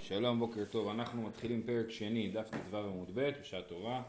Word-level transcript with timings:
שלום, 0.00 0.38
בוקר 0.38 0.64
טוב, 0.70 0.88
אנחנו 0.88 1.22
מתחילים 1.22 1.62
פרק 1.62 1.90
שני, 1.90 2.28
דף 2.28 2.50
ט"ו 2.50 2.76
עמוד 2.76 3.10
ב', 3.14 3.30
בשעה 3.40 3.62
טובה. 3.62 4.02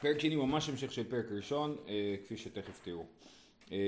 פרק 0.00 0.18
שני 0.18 0.36
ממש 0.36 0.68
המשך 0.68 0.92
של 0.92 1.04
פרק 1.04 1.24
ראשון, 1.30 1.76
אה, 1.88 2.14
כפי 2.24 2.36
שתכף 2.36 2.80
תראו. 2.82 3.04
אה, 3.72 3.78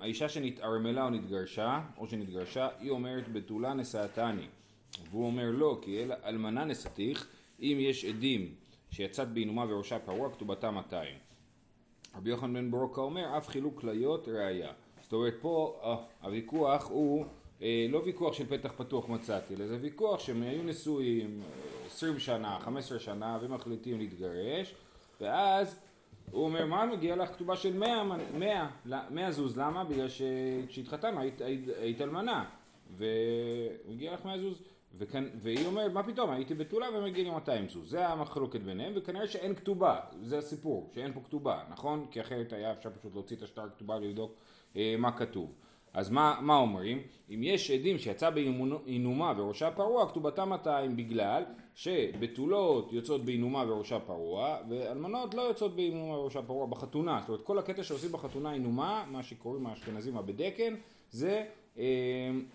האישה 0.00 0.28
שנתערמלה 0.28 1.04
או 1.04 1.10
נתגרשה, 1.10 1.80
או 1.98 2.06
שנתגרשה, 2.06 2.68
היא 2.80 2.90
אומרת 2.90 3.32
בתולה 3.32 3.74
נשאתני. 3.74 4.46
והוא 5.10 5.26
אומר 5.26 5.50
לא, 5.50 5.78
כי 5.82 6.02
אל 6.02 6.12
אלמנה 6.24 6.64
נשאתיך, 6.64 7.28
אם 7.60 7.76
יש 7.80 8.04
עדים 8.04 8.54
שיצאת 8.90 9.28
בעינומה 9.28 9.64
וראשה 9.68 9.98
פרוע, 9.98 10.32
כתובתה 10.32 10.70
200. 10.70 11.14
רבי 12.16 12.30
יוחנן 12.30 12.54
בן 12.54 12.70
ברוקה 12.70 13.00
אומר, 13.00 13.38
אף 13.38 13.48
חילוק 13.48 13.80
כליות 13.80 14.28
ראייה. 14.28 14.72
זאת 15.02 15.12
אומרת, 15.12 15.34
פה 15.40 15.80
אה, 15.84 15.96
הוויכוח 16.26 16.88
הוא 16.88 17.24
לא 17.60 18.02
ויכוח 18.04 18.32
של 18.32 18.46
פתח 18.46 18.72
פתוח 18.76 19.08
מצאתי, 19.08 19.54
אלא 19.54 19.66
זה 19.66 19.78
ויכוח 19.80 20.20
שהם 20.20 20.42
היו 20.42 20.62
נשואים 20.62 21.40
20 21.86 22.14
אה, 22.14 22.20
שנה, 22.20 22.58
15 22.60 22.98
שנה, 22.98 23.38
ומחליטים 23.40 23.98
להתגרש, 23.98 24.74
ואז 25.20 25.80
הוא 26.30 26.44
אומר, 26.44 26.66
מה 26.66 26.86
מגיע 26.86 27.16
לך 27.16 27.28
כתובה 27.32 27.56
של 27.56 27.76
100, 27.78 28.04
100, 28.38 28.68
100 29.10 29.32
זוז, 29.32 29.58
למה? 29.58 29.84
בגלל 29.84 30.08
שכשהתחתנו 30.08 31.20
היית, 31.20 31.40
היית, 31.40 31.68
היית 31.80 32.00
אלמנה, 32.00 32.44
ומגיע 32.96 34.14
לך 34.14 34.24
100 34.24 34.38
זוז, 34.38 34.62
וכאן, 34.94 35.28
והיא 35.42 35.66
אומרת, 35.66 35.92
מה 35.92 36.02
פתאום, 36.02 36.30
הייתי 36.30 36.54
בתולה 36.54 36.86
ומגיע 36.94 37.24
לי 37.24 37.30
200 37.30 37.68
זוז, 37.68 37.90
זה 37.90 38.08
המחלוקת 38.08 38.60
ביניהם, 38.60 38.92
וכנראה 38.96 39.26
שאין 39.26 39.54
כתובה, 39.54 40.00
זה 40.22 40.38
הסיפור, 40.38 40.90
שאין 40.94 41.12
פה 41.12 41.20
כתובה, 41.24 41.62
נכון? 41.70 42.06
כי 42.10 42.20
אחרת 42.20 42.52
היה 42.52 42.72
אפשר 42.72 42.90
פשוט 42.90 43.14
להוציא 43.14 43.36
את 43.36 43.42
השטר 43.42 43.62
הכתובה 43.62 43.96
ולבדוק 43.96 44.32
אה, 44.76 44.94
מה 44.98 45.12
כתוב. 45.12 45.52
אז 45.94 46.10
מה, 46.10 46.38
מה 46.40 46.56
אומרים? 46.56 47.02
אם 47.30 47.42
יש 47.42 47.70
עדים 47.70 47.98
שיצא 47.98 48.30
בעינומה 48.30 49.32
וראשה 49.36 49.70
פרוע, 49.70 50.08
כתובתה 50.08 50.44
200 50.44 50.96
בגלל 50.96 51.44
שבתולות 51.74 52.92
יוצאות 52.92 53.24
בעינומה 53.24 53.64
וראשה 53.68 53.98
פרוע, 54.00 54.56
ואלמנות 54.68 55.34
לא 55.34 55.42
יוצאות 55.42 55.76
בעינומה 55.76 56.18
וראשה 56.18 56.42
פרוע 56.42 56.66
בחתונה. 56.66 57.18
זאת 57.20 57.28
אומרת, 57.28 57.42
כל 57.42 57.58
הקטע 57.58 57.82
שעושים 57.82 58.12
בחתונה 58.12 58.50
עינומה, 58.50 59.04
מה 59.10 59.22
שקוראים 59.22 59.66
האשכנזים 59.66 60.16
הבדקן, 60.16 60.74
זה 61.10 61.44
אה, 61.78 61.84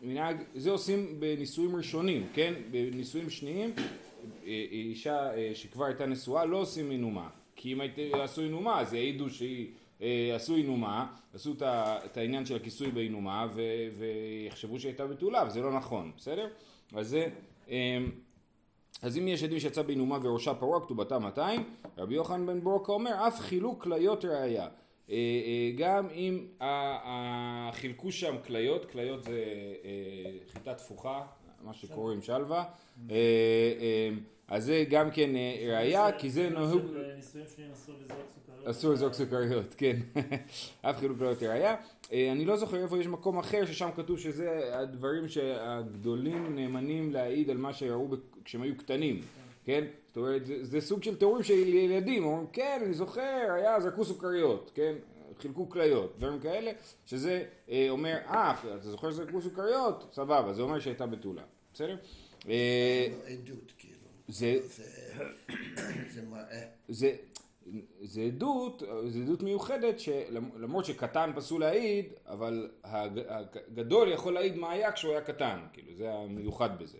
מנהג, 0.01 0.37
זה 0.55 0.71
עושים 0.71 1.19
בנישואים 1.19 1.75
ראשונים, 1.75 2.27
כן? 2.33 2.53
בנישואים 2.71 3.29
שניים, 3.29 3.73
אה, 4.45 4.65
אישה 4.71 5.35
אה, 5.35 5.51
שכבר 5.53 5.85
הייתה 5.85 6.05
נשואה 6.05 6.45
לא 6.45 6.57
עושים 6.57 6.89
עינומה. 6.89 7.29
כי 7.55 7.73
אם 7.73 7.81
יעשו 7.97 8.41
עינומה 8.41 8.79
אז 8.79 8.93
יעידו 8.93 9.29
שהיא 9.29 9.67
עשו 10.35 10.55
עינומה, 10.55 11.07
עשו 11.33 11.53
את 11.61 12.17
העניין 12.17 12.45
של 12.45 12.55
הכיסוי 12.55 12.91
בעינומה 12.91 13.47
ויחשבו 13.97 14.79
שהייתה 14.79 15.07
בתולה 15.07 15.43
וזה 15.47 15.61
לא 15.61 15.73
נכון, 15.73 16.11
בסדר? 16.17 16.47
אז 16.95 17.07
זה 17.07 17.27
אה, 17.69 17.97
אז 19.01 19.17
אם 19.17 19.27
יש 19.27 19.43
עדים 19.43 19.59
שיצא 19.59 19.81
בעינומה 19.81 20.17
וראשה 20.23 20.53
פרוע 20.53 20.85
כתובתה 20.85 21.19
200 21.19 21.63
רבי 21.97 22.15
יוחנן 22.15 22.45
בן 22.45 22.63
ברוקה 22.63 22.91
אומר 22.91 23.27
אף 23.27 23.39
חילוק 23.39 23.83
כליות 23.83 24.25
ראייה 24.25 24.67
אה, 25.09 25.71
גם 25.77 26.09
אם 26.09 26.45
חילקו 27.71 28.11
שם 28.11 28.35
כליות, 28.45 28.91
כליות 28.91 29.23
זה 29.23 29.43
חיטה 30.53 30.73
תפוחה, 30.73 31.21
מה 31.63 31.73
שקוראים 31.73 32.21
שלווה 32.21 32.63
אז 34.53 34.65
זה 34.65 34.85
גם 34.89 35.11
כן 35.11 35.29
ראייה 35.67 36.11
כי 36.11 36.29
זה 36.29 36.49
נהוג 36.49 36.81
אסור 37.73 37.95
לזרוק 38.01 38.33
אסור 38.65 38.93
לזרוק 38.93 39.13
סוכריות, 39.13 39.75
כן. 39.77 39.95
אף 40.81 40.99
חילוק 40.99 41.19
לא 41.21 41.27
יותר 41.27 41.51
היה. 41.51 41.75
אה, 42.11 42.31
אני 42.31 42.45
לא 42.45 42.57
זוכר 42.57 42.83
איפה 42.83 42.99
יש 42.99 43.07
מקום 43.07 43.39
אחר 43.39 43.65
ששם 43.65 43.89
כתוב 43.95 44.19
שזה 44.19 44.79
הדברים 44.79 45.27
שהגדולים 45.27 46.55
נאמנים 46.55 47.13
להעיד 47.13 47.49
על 47.49 47.57
מה 47.57 47.73
שראו 47.73 48.07
כשהם 48.45 48.61
היו 48.61 48.77
קטנים, 48.77 49.21
כן? 49.65 49.83
זאת 50.07 50.17
אומרת, 50.17 50.45
זה, 50.45 50.63
זה 50.65 50.81
סוג 50.81 51.03
של 51.03 51.15
תיאורים 51.15 51.43
של 51.43 51.53
ילדים, 51.53 52.25
אומרים, 52.25 52.47
כן, 52.53 52.81
אני 52.85 52.93
זוכר, 52.93 53.47
היה, 53.55 53.79
זרקו 53.79 54.05
סוכריות, 54.05 54.71
כן? 54.75 54.93
חילקו 55.39 55.69
כליות, 55.69 56.13
דברים 56.17 56.39
כאלה, 56.39 56.71
שזה 57.05 57.43
אה, 57.69 57.87
אומר, 57.89 58.17
אה, 58.27 58.55
אתה 58.77 58.89
זוכר 58.89 59.11
שזרקו 59.11 59.41
סוכריות? 59.41 60.09
סבבה, 60.13 60.53
זה 60.53 60.61
אומר 60.61 60.79
שהייתה 60.79 61.05
בתולה, 61.05 61.43
בסדר? 61.73 61.95
אה, 62.49 63.07
עדות, 63.27 63.73
כאילו. 63.77 63.92
זה... 64.27 64.59
זה 66.09 66.21
מראה. 66.29 66.65
זה... 66.87 67.15
זה 68.01 68.21
עדות, 68.21 68.83
זה 69.07 69.19
עדות 69.19 69.43
מיוחדת 69.43 69.99
שלמרות 69.99 70.85
שקטן 70.85 71.31
פסול 71.35 71.61
להעיד, 71.61 72.05
אבל 72.25 72.69
הגדול 72.83 74.11
יכול 74.11 74.33
להעיד 74.33 74.55
מה 74.55 74.71
היה 74.71 74.91
כשהוא 74.91 75.11
היה 75.11 75.21
קטן, 75.21 75.59
כאילו 75.73 75.95
זה 75.95 76.13
המיוחד 76.13 76.79
בזה. 76.79 76.97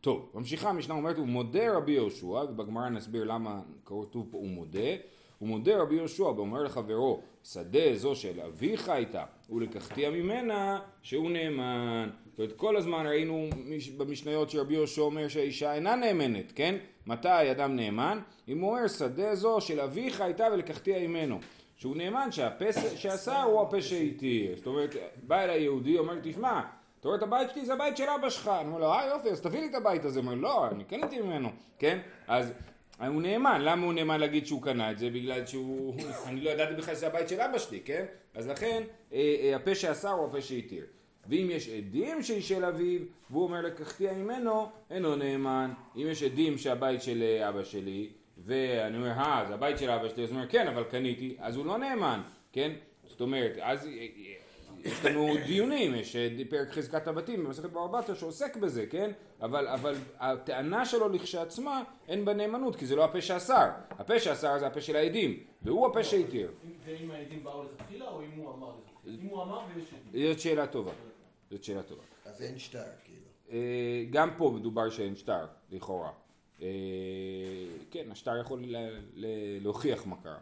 טוב, 0.00 0.30
ממשיכה 0.34 0.70
המשנה 0.70 0.94
אומרת 0.94 1.16
הוא 1.16 1.26
מודה 1.26 1.76
רבי 1.76 1.92
יהושע, 1.92 2.26
ובגמרא 2.26 2.88
נסביר 2.88 3.24
למה 3.24 3.62
כתוב 3.84 4.28
פה 4.30 4.38
הוא 4.38 4.48
מודה, 4.48 4.90
הוא 5.38 5.48
מודה 5.48 5.82
רבי 5.82 5.94
יהושע 5.94 6.22
ואומר 6.22 6.62
לחברו 6.62 7.20
שדה 7.44 7.96
זו 7.96 8.14
של 8.14 8.40
אביך 8.40 8.88
הייתה 8.88 9.24
ולקחתיה 9.50 10.10
ממנה 10.10 10.80
שהוא 11.02 11.30
נאמן. 11.30 12.10
זאת 12.34 12.38
אומרת 12.38 12.52
כל 12.52 12.76
הזמן 12.76 13.06
ראינו 13.06 13.48
במשניות 13.96 14.50
שרבי 14.50 14.74
יהושע 14.74 15.02
אומר 15.02 15.28
שהאישה 15.28 15.74
אינה 15.74 15.96
נאמנת, 15.96 16.52
כן? 16.54 16.74
מתי 17.06 17.50
אדם 17.50 17.76
נאמן? 17.76 18.18
אם 18.48 18.60
הוא 18.60 18.70
אומר 18.70 18.88
שדה 18.88 19.34
זו 19.34 19.60
של 19.60 19.80
אביך 19.80 20.20
הייתה 20.20 20.46
ולקחתיה 20.52 21.08
ממנו. 21.08 21.38
שהוא 21.76 21.96
נאמן 21.96 22.32
שהפס 22.32 22.94
שעשה 22.96 23.42
הוא 23.42 23.62
הפה 23.62 23.82
שהתיר. 23.82 24.56
זאת 24.56 24.66
אומרת, 24.66 24.96
בא 25.22 25.40
אליי 25.40 25.62
יהודי, 25.62 25.98
אומר 25.98 26.14
תשמע, 26.22 26.60
אתה 27.00 27.08
רואה 27.08 27.18
את 27.18 27.22
הבית 27.22 27.50
שלי 27.50 27.66
זה 27.66 27.72
הבית 27.72 27.96
של 27.96 28.04
אבא 28.04 28.30
שלך. 28.30 28.48
אני 28.48 28.68
אומר 28.68 28.78
לו, 28.78 28.92
אה 28.92 29.06
יופי, 29.06 29.28
אז 29.28 29.40
תביא 29.40 29.60
לי 29.60 29.66
את 29.66 29.74
הבית 29.74 30.04
הזה. 30.04 30.20
הוא 30.20 30.26
אומר, 30.26 30.40
לא, 30.40 30.68
אני 30.68 30.84
קניתי 30.84 31.20
ממנו, 31.20 31.48
כן? 31.78 31.98
אז 32.28 32.52
הוא 32.98 33.22
נאמן, 33.22 33.60
למה 33.60 33.86
הוא 33.86 33.92
נאמן 33.92 34.20
להגיד 34.20 34.46
שהוא 34.46 34.62
קנה 34.62 34.90
את 34.90 34.98
זה? 34.98 35.10
בגלל 35.10 35.46
שהוא, 35.46 35.94
אני 36.28 36.40
לא 36.40 36.50
ידעתי 36.50 36.74
בכלל 36.74 36.94
שזה 36.94 37.06
הבית 37.06 37.28
של 37.28 37.40
אבא 37.40 37.58
שלי, 37.58 37.80
כן? 37.80 38.04
אז 38.34 38.48
לכן, 38.48 38.82
אה, 39.12 39.18
אה, 39.42 39.56
הפה 39.56 39.74
שעשה 39.74 40.10
הוא 40.10 40.26
הפה 40.26 40.42
שהתיר. 40.42 40.84
ואם 41.28 41.48
יש 41.50 41.68
עדים 41.68 42.22
שהיא 42.22 42.42
של 42.42 42.64
אביו, 42.64 43.00
והוא 43.30 43.44
אומר 43.44 43.60
לקחתיה 43.60 44.12
ממנו, 44.12 44.66
אינו 44.90 45.16
נאמן. 45.16 45.72
אם 45.96 46.06
יש 46.10 46.22
עדים 46.22 46.58
שהבית 46.58 47.02
של 47.02 47.22
אה, 47.22 47.48
אבא 47.48 47.64
שלי, 47.64 48.08
ואני 48.38 48.96
אומר, 48.96 49.10
אה, 49.10 49.44
זה 49.48 49.54
הבית 49.54 49.78
של 49.78 49.90
אבא 49.90 50.08
שלי, 50.08 50.24
אז 50.24 50.30
הוא 50.30 50.36
אומר, 50.36 50.48
כן, 50.48 50.68
אבל 50.68 50.84
קניתי, 50.84 51.36
אז 51.38 51.56
הוא 51.56 51.66
לא 51.66 51.78
נאמן, 51.78 52.20
כן? 52.52 52.72
זאת 53.06 53.20
אומרת, 53.20 53.52
אז 53.60 53.88
יש 54.84 55.04
לנו 55.04 55.34
דיונים, 55.46 55.94
יש 55.94 56.16
אה, 56.16 56.28
פרק 56.50 56.70
חזקת 56.70 57.06
הבתים 57.06 57.44
במסכת 57.44 57.70
בבא 57.70 57.86
בתרא 57.86 58.14
שעוסק 58.14 58.56
בזה, 58.56 58.86
כן? 58.86 59.10
אבל, 59.42 59.68
אבל 59.68 59.94
הטענה 60.18 60.86
שלו 60.86 61.08
לכשעצמה 61.08 61.82
אין 62.08 62.24
בה 62.24 62.34
נאמנות, 62.34 62.76
כי 62.76 62.86
זה 62.86 62.96
לא 62.96 63.04
הפה 63.04 63.20
שאסר. 63.20 63.68
הפה 63.90 64.20
שאסר 64.20 64.58
זה 64.58 64.66
הפה 64.66 64.80
של 64.80 64.96
העדים, 64.96 65.40
והוא 65.62 65.86
הפה 65.86 66.04
שהתיר. 66.04 66.50
ואם 66.84 67.10
העדים 67.10 67.44
באו 67.44 67.64
לכתחילה 67.64 68.08
או 68.08 68.22
אם 68.22 68.30
הוא 68.36 68.54
אמר 68.54 68.68
לכתחילה? 68.68 69.16
אם 69.22 69.26
הוא 69.26 69.42
אמר 69.42 69.60
ויש 69.74 69.86
עדים. 70.08 70.26
זאת 70.32 70.40
שאלה 70.40 70.66
טובה. 70.66 70.92
זאת 71.50 71.64
שאלה 71.64 71.82
טובה. 71.82 72.02
אז 72.24 72.42
אין 72.42 72.58
שטר, 72.58 72.82
כאילו. 73.04 73.26
אה, 73.50 74.04
גם 74.10 74.30
פה 74.36 74.52
מדובר 74.56 74.90
שאין 74.90 75.16
שטר, 75.16 75.46
לכאורה. 75.70 76.10
אה, 76.62 76.68
כן, 77.90 78.10
השטר 78.10 78.40
יכול 78.40 78.64
להוכיח 79.60 80.06
מה 80.06 80.16
קרה. 80.22 80.38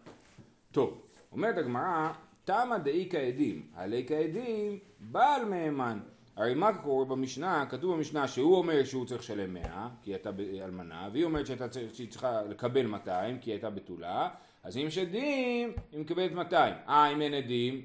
טוב, 0.72 1.02
אומרת 1.32 1.58
הגמרא, 1.58 2.12
תמה 2.44 2.78
דאי 2.78 3.08
כעדים, 3.10 3.66
עלי 3.74 4.04
כעדים, 4.08 4.78
בעל 5.00 5.44
מהימן. 5.44 5.98
הרי 6.36 6.54
מה 6.54 6.78
קורה 6.78 7.04
במשנה, 7.04 7.66
כתוב 7.68 7.96
במשנה 7.96 8.28
שהוא 8.28 8.56
אומר 8.56 8.84
שהוא 8.84 9.06
צריך 9.06 9.20
לשלם 9.20 9.54
100 9.54 9.88
כי 10.02 10.10
הייתה 10.10 10.30
אלמנה 10.64 11.08
והיא 11.12 11.24
אומרת 11.24 11.46
שהיא 11.92 12.10
צריכה 12.10 12.42
לקבל 12.42 12.86
200 12.86 13.38
כי 13.38 13.50
היא 13.50 13.54
הייתה 13.54 13.70
בתולה 13.70 14.28
אז 14.62 14.76
אם 14.76 14.82
יש 14.86 14.98
עדים 14.98 15.72
היא 15.92 16.00
מקבלת 16.00 16.32
200 16.32 16.74
אה 16.88 17.12
אם 17.12 17.22
אין 17.22 17.34
עדים 17.34 17.84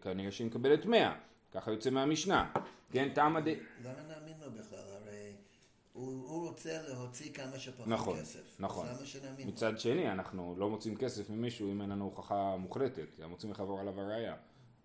כנראה 0.00 0.30
שהיא 0.30 0.46
מקבלת 0.46 0.86
100 0.86 1.12
ככה 1.54 1.70
יוצא 1.70 1.90
מהמשנה. 1.90 2.50
כן 2.92 3.08
תמה 3.14 3.40
ד... 3.40 3.48
למה 3.48 3.56
נאמין 4.08 4.34
לו 4.40 4.50
בכלל 4.50 4.78
הרי 4.78 5.32
הוא, 5.92 6.28
הוא 6.28 6.48
רוצה 6.48 6.78
להוציא 6.88 7.32
כמה 7.32 7.58
שפחות 7.58 7.88
נכון, 7.88 8.18
כסף. 8.18 8.56
נכון. 8.60 8.86
שנאמין 9.04 9.48
מצד 9.48 9.78
שני 9.78 10.12
אנחנו 10.12 10.54
לא 10.58 10.70
מוצאים 10.70 10.96
כסף 10.96 11.30
ממישהו 11.30 11.72
אם 11.72 11.82
אין 11.82 11.90
לנו 11.90 12.04
הוכחה 12.04 12.56
מוחלטת. 12.56 13.06
הם 13.22 13.30
רוצים 13.30 13.50
לחבור 13.50 13.80
עליו 13.80 14.00
הראייה. 14.00 14.34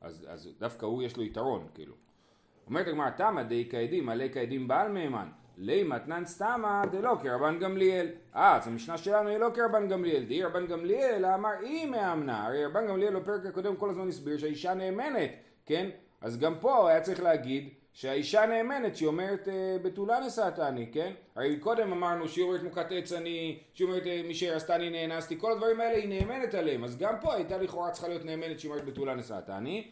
אז, 0.02 0.26
אז 0.30 0.50
דווקא 0.60 0.86
הוא 0.86 1.04
יש 1.04 1.18
לו 1.18 1.24
יתרון 1.24 1.68
כאילו. 1.74 1.96
אומרת 2.68 2.88
הגמרא 2.88 3.10
תמא 3.10 3.44
די 3.44 3.68
כעדים 3.72 4.10
עלי 4.10 4.30
כעדים 4.34 4.68
בעל 4.68 4.92
מהימן. 4.92 5.30
לי 5.58 5.84
מתנן 5.84 6.26
סתמא 6.26 6.86
דלא 6.86 7.16
כרבן 7.24 7.60
גמליאל. 7.60 8.08
אה 8.36 8.56
אז 8.56 8.68
המשנה 8.68 8.98
שלנו 8.98 9.30
היא 9.30 9.38
לא 9.38 9.50
כרבן 9.54 9.88
גמליאל. 9.88 10.24
די 10.24 10.44
רבן 10.44 10.68
גמליאל 10.68 11.26
אמר 11.26 11.50
היא 11.62 11.86
מאמנה 11.90 12.46
הרי 12.46 12.66
רבן 12.66 12.88
גמליאל 12.88 13.20
בפרק 13.20 13.46
הקודם 13.46 13.76
כל 13.76 13.90
הזמן 13.90 14.08
הסביר 14.08 14.38
שהאישה 14.38 14.74
נאמנת 14.74 15.32
כן 15.66 15.90
אז 16.22 16.40
גם 16.40 16.56
פה 16.60 16.90
היה 16.90 17.02
צריך 17.02 17.24
להגיד 17.24 17.70
שהאישה 17.94 18.46
נאמנת 18.46 18.96
שהיא 18.96 19.08
אומרת 19.08 19.48
אה, 19.48 19.78
בתולה 19.84 20.20
נשאתני, 20.20 20.90
כן? 20.92 21.12
הרי 21.36 21.60
קודם 21.60 21.92
אמרנו 21.92 22.28
שהיא 22.28 22.44
אומרת 22.46 22.64
מוכת 22.64 22.86
עץ 22.92 23.12
אני, 23.12 23.60
שהיא 23.74 23.88
אומרת 23.88 24.08
אה, 24.08 24.22
מי 24.28 24.34
שהרסתני 24.34 24.90
נאנסתי, 24.90 25.40
כל 25.40 25.52
הדברים 25.52 25.82
האלה 25.82 25.98
היא 25.98 26.10
נאמנת 26.10 26.54
עליהם, 26.54 26.84
אז 26.84 26.98
גם 26.98 27.14
פה 27.22 27.34
הייתה 27.34 27.58
לכאורה 27.58 27.92
צריכה 27.92 28.08
להיות 28.08 28.26
נאמנת 28.26 28.60
שהיא 28.60 28.72
אומרת 28.72 28.86
בתולה 28.86 29.16
נשאתני. 29.16 29.88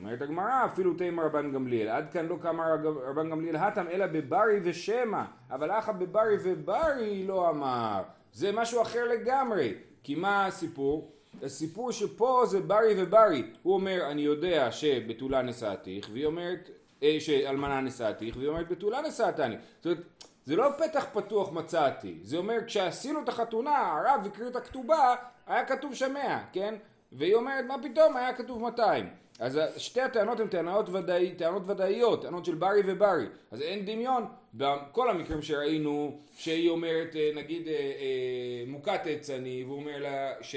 אומרת 0.00 0.22
הגמרא, 0.22 0.64
אפילו 0.64 0.94
תימא 0.94 1.22
רבן 1.22 1.52
גמליאל, 1.52 1.88
עד 1.88 2.10
כאן 2.12 2.26
לא 2.26 2.36
קמה 2.42 2.74
רבן 3.06 3.30
גמליאל 3.30 3.56
התם 3.56 3.88
אלא 3.88 4.06
בברי 4.06 4.60
ושמא, 4.62 5.22
אבל 5.50 5.70
אחא 5.70 5.92
בברי 5.92 6.36
וברי 6.42 7.26
לא 7.26 7.50
אמר, 7.50 8.02
זה 8.32 8.52
משהו 8.52 8.82
אחר 8.82 9.04
לגמרי, 9.04 9.74
כי 10.02 10.14
מה 10.14 10.46
הסיפור? 10.46 11.13
הסיפור 11.42 11.92
שפה 11.92 12.42
זה 12.46 12.60
ברי 12.60 13.02
וברי, 13.02 13.42
הוא 13.62 13.74
אומר 13.74 14.10
אני 14.10 14.22
יודע 14.22 14.72
שבתולה 14.72 15.42
נשאתיך, 15.42 16.08
והיא 16.12 16.26
אומרת 16.26 16.70
אה, 17.02 17.16
שאלמנה 17.20 17.80
נשאתיך, 17.80 18.36
והיא 18.36 18.48
אומרת 18.48 18.68
בתולה 18.68 19.00
נשאתני, 19.08 19.56
זאת 19.76 19.86
אומרת 19.86 19.98
זה 20.44 20.56
לא 20.56 20.70
פתח 20.78 21.06
פתוח 21.12 21.52
מצאתי, 21.52 22.18
זה 22.22 22.36
אומר 22.36 22.58
כשעשינו 22.66 23.20
את 23.22 23.28
החתונה 23.28 23.78
הרב 23.78 24.26
הקריא 24.26 24.48
את 24.48 24.56
הכתובה 24.56 25.14
היה 25.46 25.64
כתוב 25.64 25.92
100, 26.12 26.44
כן? 26.52 26.74
והיא 27.12 27.34
אומרת 27.34 27.64
מה 27.64 27.74
פתאום? 27.82 28.16
היה 28.16 28.32
כתוב 28.32 28.62
200 28.62 29.23
אז 29.38 29.60
שתי 29.76 30.00
הטענות 30.00 30.40
הן 30.40 30.48
טענות, 30.48 30.88
ודאי, 30.88 31.34
טענות 31.34 31.62
ודאיות, 31.66 32.22
טענות 32.22 32.44
של 32.44 32.54
ברי 32.54 32.80
וברי 32.86 33.26
אז 33.50 33.60
אין 33.60 33.86
דמיון 33.86 34.24
בכל 34.54 35.10
המקרים 35.10 35.42
שראינו 35.42 36.20
שהיא 36.36 36.70
אומרת 36.70 37.16
אה, 37.16 37.30
נגיד 37.34 37.68
אה, 37.68 37.72
אה, 37.74 38.64
מוכת 38.66 39.00
עץ 39.04 39.30
אני 39.30 39.64
והוא 39.64 39.76
אומר 39.76 39.98
לה 39.98 40.32
ש, 40.40 40.56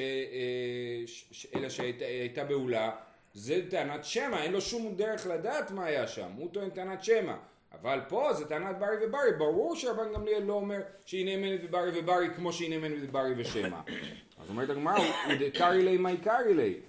ש, 1.06 1.48
אלא 1.56 1.70
שהייתה 1.70 2.44
בעולה 2.44 2.92
זה 3.34 3.62
טענת 3.70 4.06
שמע 4.06 4.44
אין 4.44 4.52
לו 4.52 4.62
שום 4.62 4.96
דרך 4.96 5.28
לדעת 5.28 5.72
מה 5.72 5.86
היה 5.86 6.08
שם 6.08 6.30
הוא 6.38 6.50
טוען 6.52 6.70
טענת 6.70 7.04
שמע 7.04 7.36
אבל 7.82 8.00
פה 8.08 8.34
זה 8.34 8.46
טענת 8.46 8.80
ברי 8.80 9.06
וברי, 9.06 9.34
ברור 9.38 9.76
שרבן 9.76 10.14
גמליאל 10.14 10.44
לא 10.44 10.54
אומר 10.54 10.82
שהיא 11.06 11.26
נאמנת 11.26 11.70
בברי 11.70 12.00
וברי 12.00 12.28
כמו 12.36 12.54
שהיא 12.54 12.70
נאמנת 12.70 13.10
בברי 13.10 13.34
ושמע. 13.38 13.80
אז 14.48 14.52
אומרת 14.52 14.70
הגמרא, 14.70 15.00
דקרי 15.40 15.84
לי 15.84 15.98
מה 15.98 16.12
יקרי 16.12 16.54
לי. 16.54 16.80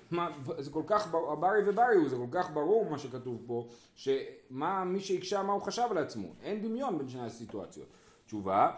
זה 0.59 0.71
כל 0.71 0.83
כך, 0.87 1.15
הברי 1.15 1.59
וברי 1.67 1.95
הוא, 1.95 2.09
זה 2.09 2.17
כל 2.17 2.39
כך 2.39 2.51
ברור 2.51 2.91
מה 2.91 2.99
שכתוב 2.99 3.43
פה, 3.47 3.69
שמה 3.95 4.85
מי 4.85 5.01
שהקשה 5.01 5.43
מה 5.43 5.53
הוא 5.53 5.63
חשב 5.63 5.87
על 5.91 5.99
עצמו. 5.99 6.29
אין 6.43 6.63
דמיון 6.63 6.99
בין 6.99 7.09
שני 7.09 7.27
הסיטואציות. 7.27 7.87
תשובה, 8.27 8.71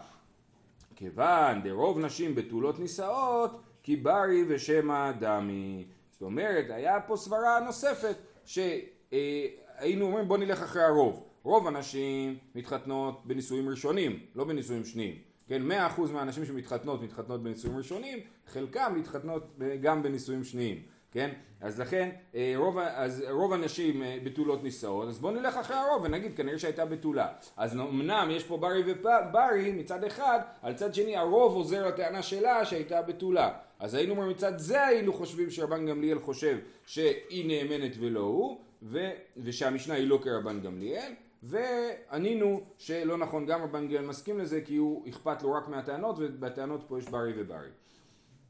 כיוון 0.95 1.61
דרוב 1.63 1.99
נשים 1.99 2.35
בתולות 2.35 2.79
נישאות, 2.79 3.61
כי 3.83 3.95
ברי 3.95 4.43
ושמע 4.47 5.11
דמי. 5.11 5.85
זאת 6.11 6.21
אומרת, 6.21 6.65
היה 6.69 6.99
פה 7.01 7.17
סברה 7.17 7.59
נוספת, 7.59 8.15
שהיינו 8.45 10.05
אומרים 10.05 10.27
בוא 10.27 10.37
נלך 10.37 10.61
אחרי 10.61 10.83
הרוב. 10.83 11.23
רוב 11.43 11.67
הנשים 11.67 12.37
מתחתנות 12.55 13.21
בנישואים 13.25 13.69
ראשונים, 13.69 14.19
לא 14.35 14.43
בנישואים 14.43 14.85
שניים. 14.85 15.30
כן, 15.51 15.61
מאה 15.61 15.87
אחוז 15.87 16.11
מהנשים 16.11 16.45
שמתחתנות 16.45 17.01
מתחתנות 17.01 17.43
בנישואים 17.43 17.77
ראשונים, 17.77 18.19
חלקם 18.47 18.93
מתחתנות 18.97 19.57
גם 19.81 20.03
בנישואים 20.03 20.43
שניים. 20.43 20.81
כן? 21.11 21.31
אז 21.61 21.79
לכן 21.79 22.09
אה, 22.35 22.53
רוב, 22.55 22.77
אז 22.77 23.23
רוב 23.29 23.53
הנשים 23.53 24.03
אה, 24.03 24.17
בתולות 24.23 24.63
נישאות, 24.63 25.07
אז 25.07 25.19
בואו 25.19 25.33
נלך 25.33 25.57
אחרי 25.57 25.77
הרוב 25.77 26.03
ונגיד 26.03 26.37
כנראה 26.37 26.59
שהייתה 26.59 26.85
בתולה. 26.85 27.27
אז 27.57 27.75
אמנם 27.75 28.27
יש 28.31 28.43
פה 28.43 28.57
ברי 28.57 28.83
וברי 28.85 29.71
מצד 29.71 30.03
אחד, 30.03 30.39
על 30.61 30.73
צד 30.73 30.93
שני 30.93 31.17
הרוב 31.17 31.55
עוזר 31.55 31.87
לטענה 31.87 32.21
שלה 32.23 32.65
שהייתה 32.65 33.01
בתולה. 33.01 33.51
אז 33.79 33.93
היינו 33.93 34.11
אומרים 34.11 34.29
מצד 34.29 34.59
זה 34.59 34.85
היינו 34.85 35.13
חושבים 35.13 35.49
שרבן 35.49 35.85
גמליאל 35.85 36.19
חושב 36.19 36.57
שהיא 36.85 37.47
נאמנת 37.47 37.95
ולא 37.99 38.19
הוא, 38.19 38.59
ו, 38.83 39.09
ושהמשנה 39.37 39.93
היא 39.93 40.07
לא 40.07 40.19
כרבן 40.23 40.61
גמליאל, 40.61 41.13
וענינו 41.43 42.63
שלא 42.77 43.17
נכון, 43.17 43.45
גם 43.45 43.61
רבן 43.61 43.83
גמליאל 43.83 44.05
מסכים 44.05 44.39
לזה 44.39 44.61
כי 44.61 44.75
הוא 44.75 45.09
אכפת 45.09 45.43
לו 45.43 45.53
רק 45.53 45.67
מהטענות 45.67 46.15
ובטענות 46.19 46.83
פה 46.87 46.99
יש 46.99 47.05
ברי 47.05 47.33
וברי. 47.35 47.69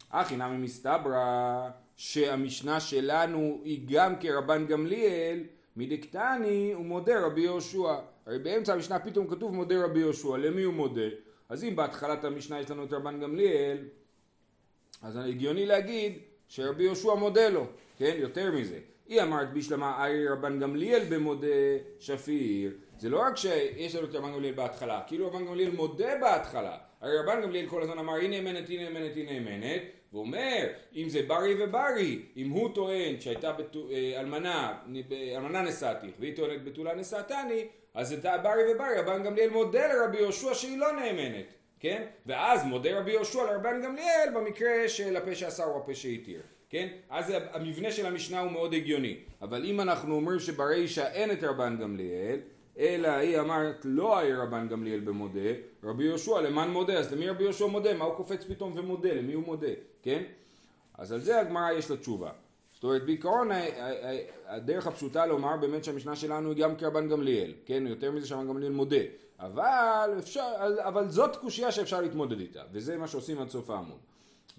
אך 0.09 0.31
הנה 0.31 0.47
ממסתברא 0.47 1.69
שהמשנה 1.95 2.79
שלנו 2.79 3.61
היא 3.63 3.87
גם 3.91 4.19
כרבן 4.19 4.67
גמליאל 4.67 5.43
מדקתני 5.75 6.71
הוא 6.73 6.85
מודה 6.85 7.25
רבי 7.25 7.41
יהושע. 7.41 7.95
הרי 8.25 8.39
באמצע 8.39 8.73
המשנה 8.73 8.99
פתאום 8.99 9.27
כתוב 9.27 9.55
מודה 9.55 9.85
רבי 9.85 9.99
יהושע, 9.99 10.37
למי 10.37 10.63
הוא 10.63 10.73
מודה? 10.73 11.07
אז 11.49 11.63
אם 11.63 11.75
בהתחלת 11.75 12.23
המשנה 12.23 12.59
יש 12.59 12.71
לנו 12.71 12.83
את 12.83 12.93
רבן 12.93 13.19
גמליאל, 13.19 13.77
אז 15.01 15.17
הגיוני 15.17 15.65
להגיד 15.65 16.19
שרבי 16.47 16.83
יהושע 16.83 17.13
מודה 17.13 17.49
לו, 17.49 17.67
כן? 17.97 18.15
יותר 18.17 18.51
מזה. 18.51 18.79
היא 19.11 19.21
אמרת 19.21 19.53
בשלמה 19.53 20.05
ארי 20.05 20.27
רבן 20.27 20.59
גמליאל 20.59 21.03
במודה 21.09 21.47
שפיר. 21.99 22.71
זה 22.99 23.09
לא 23.09 23.19
רק 23.19 23.37
שיש 23.37 23.95
לנו 23.95 24.07
את 24.07 24.15
רבן 24.15 24.33
גמליאל 24.33 24.53
בהתחלה, 24.53 25.01
כאילו 25.07 25.27
רבן 25.27 25.45
גמליאל 25.45 25.71
מודה 25.71 26.17
בהתחלה. 26.21 26.77
הרי 27.01 27.17
רבן 27.17 27.41
גמליאל 27.41 27.67
כל 27.67 27.81
הזמן 27.81 27.99
אמר 27.99 28.13
היא 28.13 28.29
נאמנת, 28.29 28.69
היא 28.69 28.79
נאמנת, 28.79 29.15
היא 29.15 29.25
נאמנת, 29.25 29.81
והוא 30.11 30.21
אומר 30.21 30.67
אם 30.95 31.09
זה 31.09 31.21
ברי 31.27 31.63
וברי, 31.63 32.21
אם 32.37 32.49
הוא 32.49 32.75
טוען 32.75 33.19
שהייתה. 33.19 33.51
אה, 33.91 34.19
אלמנה, 34.19 34.77
אלמנה 35.35 35.61
נשאתיך 35.61 36.11
והיא 36.19 36.35
טוענת 36.35 36.63
בתולה 36.63 36.95
נשאתני, 36.95 37.67
אז 37.93 38.09
זה 38.09 38.17
ברי 38.43 38.73
וברי, 38.73 38.97
רבן 38.97 39.23
גמליאל 39.23 39.49
מודה 39.49 39.93
לרבי 39.93 40.17
יהושע 40.17 40.53
שהיא 40.53 40.77
לא 40.77 40.91
נאמנת, 40.91 41.45
כן? 41.79 42.03
ואז 42.25 42.65
מודה 42.65 42.99
רבי 42.99 43.11
יהושע 43.11 43.43
לרבן 43.43 43.81
גמליאל 43.81 44.29
במקרה 44.35 44.87
של 44.89 45.17
הפה 45.17 45.35
שעשה 45.35 45.63
או 45.63 45.77
הפה 45.77 45.95
שהתיר. 45.95 46.41
כן? 46.71 46.87
אז 47.09 47.33
המבנה 47.51 47.91
של 47.91 48.05
המשנה 48.05 48.39
הוא 48.39 48.51
מאוד 48.51 48.73
הגיוני. 48.73 49.17
אבל 49.41 49.65
אם 49.65 49.81
אנחנו 49.81 50.15
אומרים 50.15 50.39
שברישא 50.39 51.07
אין 51.07 51.31
את 51.31 51.43
רבן 51.43 51.77
גמליאל, 51.77 52.39
אלא 52.79 53.07
היא 53.07 53.39
אמרת 53.39 53.81
לא 53.83 54.17
היה 54.17 54.43
רבן 54.43 54.67
גמליאל 54.67 54.99
במודה, 54.99 55.49
רבי 55.83 56.03
יהושע 56.03 56.41
למען 56.41 56.69
מודה, 56.71 56.93
אז 56.93 57.13
למי 57.13 57.29
רבי 57.29 57.43
יהושע 57.43 57.65
מודה? 57.65 57.93
מה 57.93 58.05
הוא 58.05 58.15
קופץ 58.15 58.43
פתאום 58.43 58.71
ומודה? 58.75 59.13
למי 59.13 59.33
הוא 59.33 59.43
מודה? 59.43 59.67
כן? 60.01 60.23
אז 60.97 61.11
על 61.11 61.19
זה 61.19 61.39
הגמרא 61.39 61.71
יש 61.71 61.91
לה 61.91 61.97
תשובה. 61.97 62.31
זאת 62.73 62.83
אומרת 62.83 63.05
בעיקרון 63.05 63.49
הדרך 64.45 64.87
הפשוטה 64.87 65.25
לומר 65.25 65.57
באמת 65.57 65.83
שהמשנה 65.83 66.15
שלנו 66.15 66.49
היא 66.49 66.57
גם 66.57 66.75
כרבן 66.75 67.09
גמליאל, 67.09 67.53
כן? 67.65 67.87
יותר 67.87 68.11
מזה 68.11 68.27
שרבן 68.27 68.47
גמליאל 68.47 68.71
מודה. 68.71 69.01
אבל, 69.39 70.15
אפשר, 70.19 70.51
אבל 70.79 71.09
זאת 71.09 71.35
קושייה 71.35 71.71
שאפשר 71.71 72.01
להתמודד 72.01 72.39
איתה, 72.39 72.61
וזה 72.71 72.97
מה 72.97 73.07
שעושים 73.07 73.39
עד 73.39 73.49
סוף 73.49 73.69
העמוד. 73.69 74.10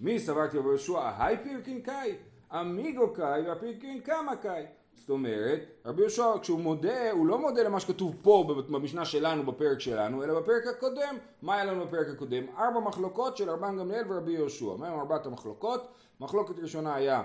מי 0.03 0.19
סברתי 0.19 0.57
רבי 0.57 0.67
יהושע, 0.69 1.11
היי 1.17 1.37
פירקין 1.43 1.81
קאי, 1.81 2.15
אמיגו 2.51 3.13
קאי 3.13 3.41
והפירקין 3.41 3.99
קמא 3.99 4.35
קאי. 4.35 4.65
זאת 4.95 5.09
אומרת, 5.09 5.59
רבי 5.85 6.01
יהושע 6.01 6.31
כשהוא 6.41 6.59
מודה, 6.59 7.11
הוא 7.11 7.27
לא 7.27 7.39
מודה 7.39 7.63
למה 7.63 7.79
שכתוב 7.79 8.15
פה 8.21 8.63
במשנה 8.69 9.05
שלנו, 9.05 9.51
בפרק 9.51 9.79
שלנו, 9.79 10.23
אלא 10.23 10.39
בפרק 10.39 10.67
הקודם. 10.67 11.15
מה 11.41 11.55
היה 11.55 11.65
לנו 11.65 11.85
בפרק 11.85 12.07
הקודם? 12.07 12.43
ארבע 12.57 12.79
מחלוקות 12.79 13.37
של 13.37 13.49
רבן 13.49 13.77
גמליאל 13.77 14.03
ורבי 14.07 14.31
יהושע. 14.31 14.75
מה 14.77 14.87
הם 14.87 14.99
ארבעת 14.99 15.25
המחלוקות? 15.25 15.87
מחלוקת 16.19 16.59
ראשונה 16.59 16.95
היה 16.95 17.23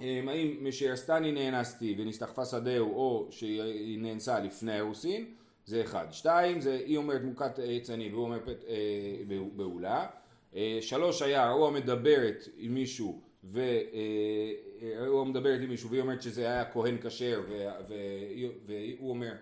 אמ, 0.00 0.28
האם 0.28 0.56
משעשתני 0.60 1.32
נאנסתי 1.32 1.96
ונסתחפה 1.98 2.44
שדהו 2.44 2.94
או 2.94 3.26
שהיא 3.30 3.98
נאנסה 4.02 4.40
לפני 4.40 4.72
האירוסין, 4.72 5.34
זה 5.64 5.82
אחד. 5.82 6.06
שתיים, 6.10 6.60
זה 6.60 6.74
היא 6.86 6.96
אומרת 6.96 7.22
מוכת 7.22 7.58
עץ 7.62 7.90
אני 7.90 8.12
והוא 8.12 8.24
אומר 8.24 8.38
פת, 8.44 8.64
אה, 8.68 9.38
בעולה. 9.56 10.06
אה, 10.56 10.78
שלוש 10.80 11.22
היה 11.22 11.50
הוא 11.50 11.66
המדברת 11.66 12.48
עם 12.56 12.74
מישהו 12.74 13.20
והוא 13.44 13.62
אה, 15.16 15.20
המדברת 15.20 15.60
עם 15.60 15.68
מישהו 15.68 15.90
והיא 15.90 16.02
אומרת 16.02 16.22
שזה 16.22 16.46
היה 16.50 16.64
כהן 16.64 16.96
כשר 17.02 17.40
והוא 18.66 19.10
אומר 19.10 19.32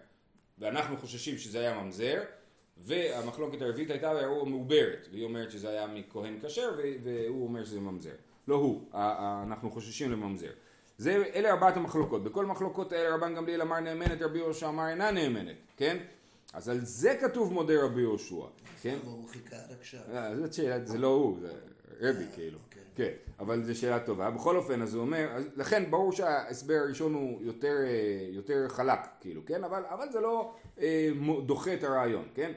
ואנחנו 0.58 0.96
חוששים 0.96 1.38
שזה 1.38 1.60
היה 1.60 1.82
ממזר 1.82 2.22
והמחלוקת 2.76 3.62
הרביעית 3.62 3.90
הייתה 3.90 4.26
הוא 4.26 4.42
המעוברת 4.42 5.08
והיא 5.12 5.24
אומרת 5.24 5.50
שזה 5.50 5.70
היה 5.70 5.86
מכהן 5.86 6.38
כשר 6.42 6.70
והוא 7.02 7.44
אומר 7.44 7.64
שזה 7.64 7.80
ממזר. 7.80 8.14
לא 8.48 8.54
הוא, 8.54 8.90
אנחנו 9.42 9.70
חוששים 9.70 10.12
לממזר. 10.12 10.50
זה, 10.98 11.24
אלה 11.34 11.50
ארבעת 11.50 11.76
המחלוקות, 11.76 12.24
בכל 12.24 12.46
מחלוקות 12.46 12.92
האלה 12.92 13.14
רבן 13.14 13.34
גמליאל 13.34 13.62
אמר 13.62 13.80
נאמנת, 13.80 14.22
רבי 14.22 14.38
יהושע 14.38 14.68
אמר 14.68 14.88
אינה 14.88 15.10
נאמנת, 15.10 15.56
כן? 15.76 15.96
אז 16.56 16.68
על 16.68 16.80
זה 16.84 17.16
כתוב 17.20 17.52
מודה 17.52 17.84
רבי 17.84 18.00
יהושע, 18.00 18.46
כן? 18.82 18.96
הוא 19.04 19.28
חיכה 19.28 19.56
עד 19.56 19.72
עכשיו. 19.80 20.00
אה, 20.12 20.36
זאת 20.36 20.52
שאלה, 20.52 20.84
זה 20.84 20.98
לא 20.98 21.06
הוא, 21.06 21.38
זה 21.40 21.52
רבי 22.00 22.24
כאילו. 22.34 22.58
אוקיי. 22.66 22.82
כן, 22.96 23.10
אבל 23.40 23.64
זו 23.64 23.78
שאלה 23.78 24.00
טובה. 24.00 24.30
בכל 24.30 24.56
אופן, 24.56 24.82
אז 24.82 24.94
הוא 24.94 25.02
אומר, 25.02 25.28
לכן 25.56 25.90
ברור 25.90 26.12
שההסבר 26.12 26.74
הראשון 26.74 27.14
הוא 27.14 27.42
יותר, 27.42 27.76
אה, 27.86 28.28
יותר 28.30 28.68
חלק, 28.68 28.98
כאילו, 29.20 29.42
כן? 29.46 29.64
אבל, 29.64 29.82
אבל 29.88 30.06
זה 30.12 30.20
לא 30.20 30.54
אה, 30.80 31.08
דוחה 31.46 31.74
את 31.74 31.84
הרעיון, 31.84 32.24
כן? 32.34 32.52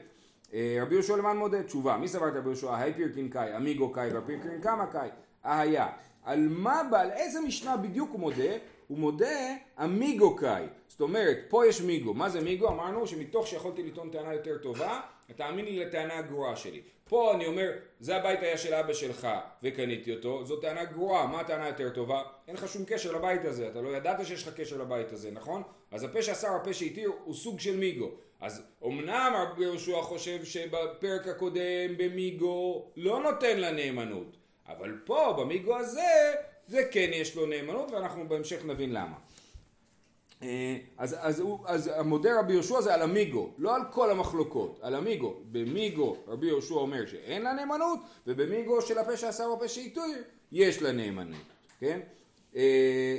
אה, 0.52 0.78
רבי 0.82 0.94
יהושע 0.94 1.16
למען 1.16 1.36
מודה, 1.36 1.62
תשובה, 1.62 1.96
מי 1.96 2.08
סבר 2.08 2.28
את 2.28 2.32
רבי 2.36 2.48
יהושע? 2.48 2.76
היי 2.76 2.94
פירקין 2.94 3.28
קאי, 3.28 3.56
אמיגו 3.56 3.92
קאי 3.92 4.12
והפירקין 4.12 4.60
קמא 4.60 4.86
קאי, 4.86 5.08
אהיה. 5.46 5.88
על 6.24 6.48
מה, 6.48 6.82
על 6.92 7.10
איזה 7.10 7.40
משנה 7.40 7.76
בדיוק 7.76 8.10
הוא 8.10 8.20
מודה? 8.20 8.52
הוא 8.90 8.98
מודה 8.98 9.54
אמיגו 9.84 10.36
קאי. 10.36 10.64
זאת 10.88 11.00
אומרת, 11.00 11.36
פה 11.48 11.66
יש 11.66 11.80
מיגו. 11.80 12.14
מה 12.14 12.28
זה 12.28 12.40
מיגו? 12.40 12.68
אמרנו 12.68 13.06
שמתוך 13.06 13.46
שיכולתי 13.46 13.82
לטעון 13.82 14.10
טענה 14.10 14.34
יותר 14.34 14.58
טובה, 14.58 15.00
תאמין 15.36 15.64
לי 15.64 15.78
לטענה 15.78 16.18
הגרועה 16.18 16.56
שלי. 16.56 16.80
פה 17.08 17.34
אני 17.34 17.46
אומר, 17.46 17.70
זה 18.00 18.16
הבית 18.16 18.42
היה 18.42 18.58
של 18.58 18.74
אבא 18.74 18.92
שלך 18.92 19.28
וקניתי 19.62 20.14
אותו, 20.14 20.44
זו 20.44 20.56
טענה 20.56 20.84
גרועה, 20.84 21.26
מה 21.26 21.40
הטענה 21.40 21.68
יותר 21.68 21.90
טובה? 21.90 22.22
אין 22.48 22.56
לך 22.56 22.68
שום 22.68 22.84
קשר 22.84 23.12
לבית 23.12 23.44
הזה, 23.44 23.68
אתה 23.68 23.80
לא 23.80 23.88
ידעת 23.96 24.26
שיש 24.26 24.48
לך 24.48 24.54
קשר 24.54 24.76
לבית 24.76 25.12
הזה, 25.12 25.30
נכון? 25.30 25.62
אז 25.90 26.04
הפה 26.04 26.22
שאסר, 26.22 26.54
הפה 26.54 26.72
שהתיר, 26.72 27.12
הוא 27.24 27.34
סוג 27.34 27.60
של 27.60 27.76
מיגו. 27.76 28.10
אז 28.40 28.62
אמנם 28.86 29.32
רבי 29.36 29.64
יהושע 29.64 30.02
חושב 30.02 30.44
שבפרק 30.44 31.28
הקודם 31.28 31.96
במיגו 31.96 32.90
לא 32.96 33.22
נותן 33.22 33.58
לה 33.58 33.72
נאמנות, 33.72 34.36
אבל 34.68 34.98
פה 35.04 35.34
במיגו 35.38 35.76
הזה 35.76 36.32
זה 36.70 36.82
כן 36.90 37.10
יש 37.12 37.36
לו 37.36 37.46
נאמנות 37.46 37.90
ואנחנו 37.90 38.28
בהמשך 38.28 38.64
נבין 38.64 38.90
למה. 38.92 39.16
אה, 40.42 40.76
אז, 40.98 41.16
אז, 41.20 41.40
הוא- 41.40 41.58
אז 41.66 41.90
המודה 41.96 42.40
רבי 42.40 42.52
יהושע 42.52 42.80
זה 42.80 42.94
על 42.94 43.02
המיגו, 43.02 43.50
לא 43.58 43.76
על 43.76 43.82
כל 43.92 44.10
המחלוקות, 44.10 44.78
על 44.82 44.94
המיגו. 44.94 45.34
במיגו 45.52 46.16
רבי 46.26 46.46
יהושע 46.46 46.74
אומר 46.74 47.06
שאין 47.06 47.42
לה 47.42 47.52
נאמנות, 47.52 47.98
ובמיגו 48.26 48.82
של 48.82 48.98
הפה 48.98 49.16
שעשה 49.16 49.44
בפה 49.56 49.68
שהתיר, 49.68 50.02
יש 50.52 50.82
לה 50.82 50.92
נאמנות, 50.92 51.40
כן? 51.80 52.00
אה, 52.56 52.62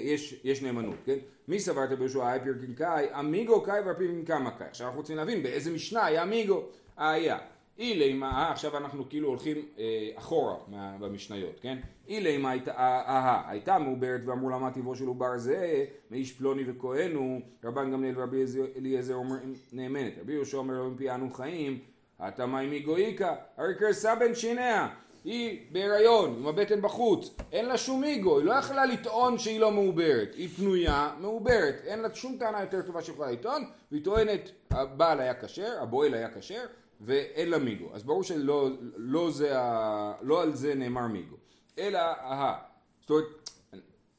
יש, 0.03 0.41
יש 0.43 0.61
נאמנות, 0.61 0.95
כן? 1.05 1.17
מי 1.47 1.59
סברת 1.59 1.89
ביהושע 1.97 2.27
היי 2.27 2.39
פירקין 2.43 2.73
קאי, 2.75 3.07
המיגו 3.11 3.61
קאי 3.63 3.79
והפירקין 3.79 4.25
קמא 4.25 4.49
קאי. 4.49 4.67
עכשיו 4.67 4.87
אנחנו 4.87 4.99
רוצים 4.99 5.17
להבין 5.17 5.43
באיזה 5.43 5.71
משנה 5.71 6.05
היה 6.05 6.25
מיגו. 6.25 6.63
אה, 6.99 7.09
היה. 7.11 7.37
אילי 7.81 8.13
מה, 8.13 8.31
אה, 8.31 8.51
עכשיו 8.51 8.77
אנחנו 8.77 9.09
כאילו 9.09 9.27
הולכים 9.27 9.57
אה, 9.79 10.09
אחורה 10.15 10.55
מה, 10.67 10.95
במשניות, 10.99 11.59
כן? 11.61 11.77
אילי 12.07 12.37
מה 12.37 12.51
הייתה, 12.51 12.71
אה, 12.71 13.01
אה, 13.07 13.41
הייתה 13.49 13.79
מעוברת 13.79 14.21
ואמרו 14.25 14.49
לה 14.49 14.57
מה 14.57 14.71
טבעו 14.71 14.95
של 14.95 15.07
עובר 15.07 15.37
זה, 15.37 15.85
מאיש 16.11 16.31
פלוני 16.31 16.63
וכהן 16.67 17.15
הוא, 17.15 17.41
רבן 17.63 17.91
גמליאל 17.91 18.19
ורבי 18.19 18.43
אליעזר- 18.77 19.13
אומר 19.13 19.35
נאמנת, 19.73 20.13
רבי 20.21 20.33
יהושע 20.33 20.57
אומר 20.57 20.73
לו 20.73 20.89
מפי 20.89 21.11
אנו 21.11 21.29
חיים, 21.33 21.79
אתה 22.27 22.45
מים 22.45 22.69
מיגואיקה, 22.69 23.35
הרי 23.57 23.75
קרסה 23.75 24.15
בין 24.15 24.35
שיניה, 24.35 24.87
היא 25.23 25.59
בהיריון, 25.71 26.35
עם 26.39 26.47
הבטן 26.47 26.81
בחוץ, 26.81 27.35
אין 27.51 27.65
לה 27.65 27.77
שום 27.77 28.01
מיגו, 28.01 28.37
היא 28.39 28.45
לא 28.45 28.53
יכלה 28.53 28.85
לטעון 28.85 29.37
שהיא 29.37 29.59
לא 29.59 29.71
מעוברת, 29.71 30.35
היא 30.35 30.49
פנויה, 30.49 31.11
מעוברת, 31.19 31.75
אין 31.85 31.99
לה 31.99 32.15
שום 32.15 32.37
טענה 32.39 32.61
יותר 32.61 32.81
טובה 32.81 33.01
שיכולה 33.01 33.31
לטעון, 33.31 33.63
והיא 33.91 34.03
טוענת, 34.03 34.51
הבעל 34.71 35.19
היה 35.19 35.33
כשר, 35.33 35.71
הבועל 35.81 36.13
היה 36.13 36.29
כשר, 36.39 36.63
ואין 37.01 37.49
לה 37.49 37.57
מיגו. 37.57 37.89
אז 37.93 38.03
ברור 38.03 38.23
שלא 38.23 38.69
לא 38.95 39.31
זה 39.31 39.59
ה, 39.59 40.13
לא 40.21 40.41
על 40.41 40.55
זה 40.55 40.75
נאמר 40.75 41.07
מיגו. 41.07 41.35
אלא 41.77 41.99
אהה. 41.99 42.57
זאת 43.01 43.09
אומרת, 43.09 43.25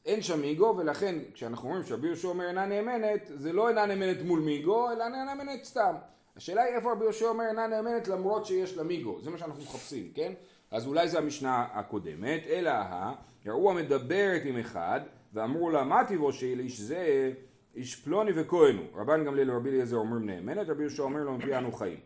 אין 0.05 0.21
שם 0.21 0.41
מיגו, 0.41 0.75
ולכן 0.77 1.15
כשאנחנו 1.33 1.69
אומרים 1.69 1.83
שרבי 1.83 2.07
יהושע 2.07 2.27
אומר 2.27 2.47
אינה 2.47 2.65
נאמנת, 2.65 3.31
זה 3.35 3.53
לא 3.53 3.69
אינה 3.69 3.85
נאמנת 3.85 4.21
מול 4.21 4.39
מיגו, 4.39 4.91
אלא 4.91 5.03
אינה 5.03 5.23
נאמנת 5.23 5.63
סתם. 5.63 5.95
השאלה 6.37 6.63
היא 6.63 6.75
איפה 6.75 6.91
רבי 6.91 7.03
יהושע 7.03 7.25
אומר 7.25 7.45
אינה 7.45 7.67
נאמנת 7.67 8.07
למרות 8.07 8.45
שיש 8.45 8.77
לה 8.77 8.83
מיגו, 8.83 9.21
זה 9.21 9.29
מה 9.29 9.37
שאנחנו 9.37 9.63
מחפשים, 9.63 10.11
כן? 10.15 10.33
אז 10.71 10.87
אולי 10.87 11.07
זה 11.07 11.17
המשנה 11.17 11.65
הקודמת, 11.73 12.41
אלא 12.47 12.69
אהה, 12.69 13.13
יראו 13.45 13.71
המדברת 13.71 14.41
עם 14.45 14.57
אחד, 14.57 15.01
ואמרו 15.33 15.69
לה 15.69 15.83
מה 15.83 16.05
טבעו 16.07 16.33
של 16.33 16.59
איש 16.59 16.79
זה, 16.79 17.31
איש 17.75 17.95
פלוני 17.95 18.31
וכהן 18.35 18.77
הוא. 18.77 18.85
רבן 19.01 19.25
גמליאל 19.25 19.51
ורבי 19.51 19.69
אליעזר 19.69 19.97
אומרים 19.97 20.25
נאמנת, 20.25 20.69
רבי 20.69 20.81
יהושע 20.81 21.03
אומר 21.03 21.23
לו 21.23 21.33
מפי 21.33 21.57
אנו 21.57 21.71
חיים. 21.71 21.99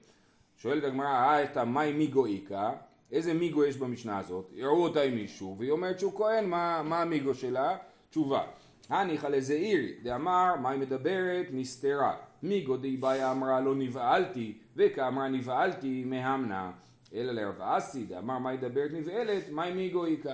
שואלת 0.58 0.84
הגמרא, 0.84 1.08
אה 1.08 1.44
את 1.44 1.58
המאי 1.58 1.94
מיגו 1.94 2.26
איכא, 2.26 2.72
איזה 3.12 3.34
מיגו 3.34 3.66
יש 3.66 3.78
במשנה 3.78 4.18
הזאת? 4.18 4.52
יראו 4.54 4.84
אותה 4.84 5.02
עם 5.02 5.16
מישהו, 5.16 5.56
והיא 5.60 5.72
אומרת 5.72 6.00
שהוא 6.00 6.14
כהן, 6.16 6.46
מה, 6.46 6.82
מה 6.84 7.02
המיגו 7.02 7.34
שלה? 7.34 7.78
תשובה. 8.10 8.44
הניחא 8.90 9.28
לזעירי, 9.28 9.94
דאמר, 10.04 10.54
היא 10.66 10.80
מדברת? 10.80 11.46
נסתרה. 11.52 12.16
מיגו 12.44 12.78
דאיבאיה 12.78 13.32
אמרה 13.32 13.62
לא 13.62 13.76
נבהלתי, 13.76 14.58
וכאמרה 14.76 15.28
נבהלתי 15.28 16.04
מהמנה. 16.06 16.72
אלא 17.14 17.32
לרב 17.32 17.62
אסי, 17.62 18.04
דאמר 18.04 18.38
מה 18.38 18.54
ידברת 18.54 18.92
נבהלת, 18.94 19.50
מאי 19.50 19.74
מיגו 19.74 20.06
איכא. 20.06 20.34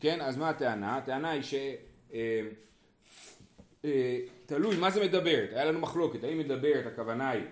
כן, 0.00 0.20
אז 0.20 0.36
מה 0.36 0.48
הטענה? 0.48 0.96
הטענה 0.96 1.30
היא 1.30 1.42
ש... 1.42 1.54
אה, 2.12 2.40
אה, 3.84 4.18
תלוי 4.46 4.76
מה 4.76 4.90
זה 4.90 5.04
מדברת, 5.04 5.48
היה 5.52 5.64
לנו 5.64 5.78
מחלוקת, 5.80 6.24
האם 6.24 6.38
מדברת 6.38 6.86
הכוונה 6.86 7.30
היא 7.30 7.44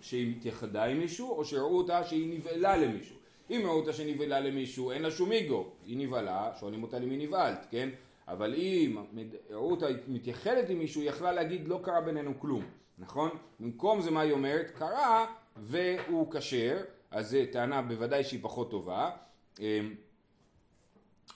שהיא 0.00 0.36
התייחדה 0.36 0.84
עם 0.84 0.98
מישהו, 0.98 1.30
או 1.30 1.44
שראו 1.44 1.78
אותה 1.78 2.04
שהיא 2.04 2.38
נבהלה 2.38 2.76
למישהו. 2.76 3.16
אם 3.50 3.60
ראו 3.64 3.72
אותה 3.72 3.92
שנבהלה 3.92 4.40
למישהו, 4.40 4.90
אין 4.90 5.02
לה 5.02 5.10
שום 5.10 5.32
איגו. 5.32 5.66
היא 5.86 5.96
נבהלה, 5.98 6.50
שואלים 6.60 6.82
אותה 6.82 6.98
למי 6.98 7.26
נבהלת, 7.26 7.66
כן? 7.70 7.88
אבל 8.28 8.54
אם 8.54 8.96
ראו 9.50 9.70
אותה 9.70 9.86
מתייחדת 10.08 10.70
עם 10.70 10.78
מישהו, 10.78 11.00
היא 11.00 11.08
יכלה 11.08 11.32
להגיד 11.32 11.68
לא 11.68 11.80
קרה 11.82 12.00
בינינו 12.00 12.40
כלום, 12.40 12.64
נכון? 12.98 13.30
במקום 13.60 14.00
זה 14.00 14.10
מה 14.10 14.20
היא 14.20 14.32
אומרת? 14.32 14.70
קרה 14.70 15.26
והוא 15.56 16.32
כשר, 16.32 16.78
אז 17.10 17.30
זו 17.30 17.38
טענה 17.52 17.82
בוודאי 17.82 18.24
שהיא 18.24 18.40
פחות 18.42 18.70
טובה. 18.70 19.10
אמ, 19.60 19.94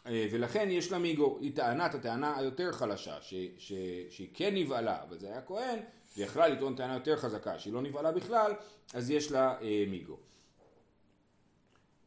אה, 0.07 0.27
ולכן 0.31 0.69
יש 0.71 0.93
לה 0.93 0.99
מיגו, 0.99 1.39
היא 1.41 1.57
טענה 1.57 1.87
את 1.87 1.95
הטענה 1.95 2.39
היותר 2.39 2.73
חלשה, 2.73 3.17
ש, 3.21 3.35
ש, 3.59 3.73
שהיא 4.11 4.29
כן 4.35 4.55
נבהלה, 4.55 5.03
אבל 5.03 5.19
זה 5.19 5.27
היה 5.27 5.43
כהן, 5.43 5.79
והיא 6.17 6.27
יכלה 6.27 6.49
לטעון 6.49 6.75
טענה 6.75 6.95
יותר 6.95 7.17
חזקה, 7.17 7.59
שהיא 7.59 7.73
לא 7.73 7.83
נבהלה 7.83 8.13
בכלל, 8.13 8.53
אז 8.95 9.11
יש 9.11 9.33
לה 9.33 9.55
אה, 9.61 9.85
מיגו. 9.89 10.17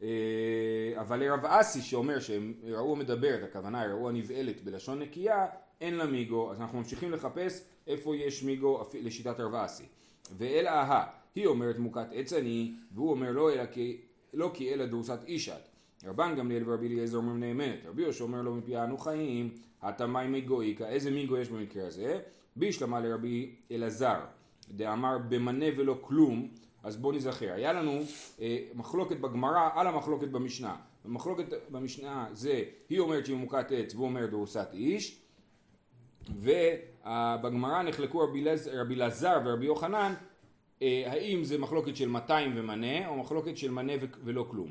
אה, 0.02 0.08
אבל 1.02 1.20
לרב 1.20 1.46
אסי 1.46 1.82
שאומר 1.82 2.20
שהם 2.20 2.54
ראו 2.64 2.96
מדברת, 2.96 3.44
הכוונה 3.44 3.86
ראו 3.86 4.10
הנבהלת 4.10 4.64
בלשון 4.64 5.00
נקייה, 5.00 5.46
אין 5.82 5.96
לה 5.96 6.06
מיגו, 6.06 6.52
אז 6.52 6.62
אנחנו 6.62 6.78
ממשיכים 6.78 7.12
לחפש 7.12 7.64
איפה 7.88 8.16
יש 8.16 8.44
מיגו 8.44 8.84
לשיטת 9.02 9.40
רב 9.40 9.56
אסי. 9.56 9.86
ואל 10.38 10.68
אהה, 10.68 11.06
היא 11.36 11.48
אומרת 11.48 11.78
מוכת 11.78 12.08
עץ 12.14 12.34
אני, 12.34 12.74
והוא 12.92 13.12
אומר 13.12 13.32
לא 13.32 13.54
אלא 13.54 13.66
כי, 13.66 14.02
לא 14.34 14.52
כי 14.54 14.74
אלא 14.74 14.86
דרוסת 14.86 15.20
אישת. 15.28 15.62
רבן 16.06 16.36
גמליאל 16.36 16.70
ורבי 16.70 16.88
אליעזר 16.88 17.18
אומרים 17.18 17.40
נאמנת, 17.40 17.86
רבי 17.86 18.02
יהושע 18.02 18.24
אומר 18.24 18.42
לו 18.42 18.56
מפי 18.56 18.78
אנו 18.78 18.98
חיים, 18.98 19.50
התמי 19.82 20.28
מיגו 20.28 20.62
איכא, 20.62 20.84
איזה 20.84 21.12
מיגו 21.12 21.38
יש 21.38 21.50
במקרה 21.50 21.88
הזה? 21.88 22.20
בישלמה 22.56 23.00
לרבי 23.00 23.56
אלעזר, 23.72 24.20
דאמר 24.72 25.18
במנה 25.30 25.66
ולא 25.78 25.98
כלום, 26.02 26.48
אז 26.84 26.98
בואו 26.98 27.14
נזכר, 27.14 27.54
היה 27.54 27.74
לנו 27.74 28.02
אה, 28.42 28.60
מחלוקת 28.74 29.18
בגמרא 29.18 29.70
על 29.76 29.88
המחלוקת 29.88 30.28
במשנה. 30.28 30.76
המחלוקת 31.06 31.46
במשנה 31.70 32.28
זה, 32.34 32.64
היא 32.90 33.00
אומרת 33.00 33.26
שהיא 33.26 33.38
מוכת 33.38 33.66
עץ 33.72 33.96
והוא 33.96 34.06
אומר 34.06 34.26
דרוסת 34.26 34.68
איש, 34.74 35.22
ובגמרא 36.30 37.84
נחלקו 37.84 38.20
רבי 38.20 38.96
אלעזר 38.96 39.40
ורבי 39.46 39.66
יוחנן, 39.66 40.14
אה, 40.82 41.04
האם 41.08 41.44
זה 41.44 41.58
מחלוקת 41.58 41.96
של 41.96 42.10
200 42.10 42.54
ומנה, 42.56 43.08
או 43.08 43.16
מחלוקת 43.16 43.58
של 43.58 43.72
מנה 43.72 43.94
ולא 44.24 44.46
כלום. 44.52 44.70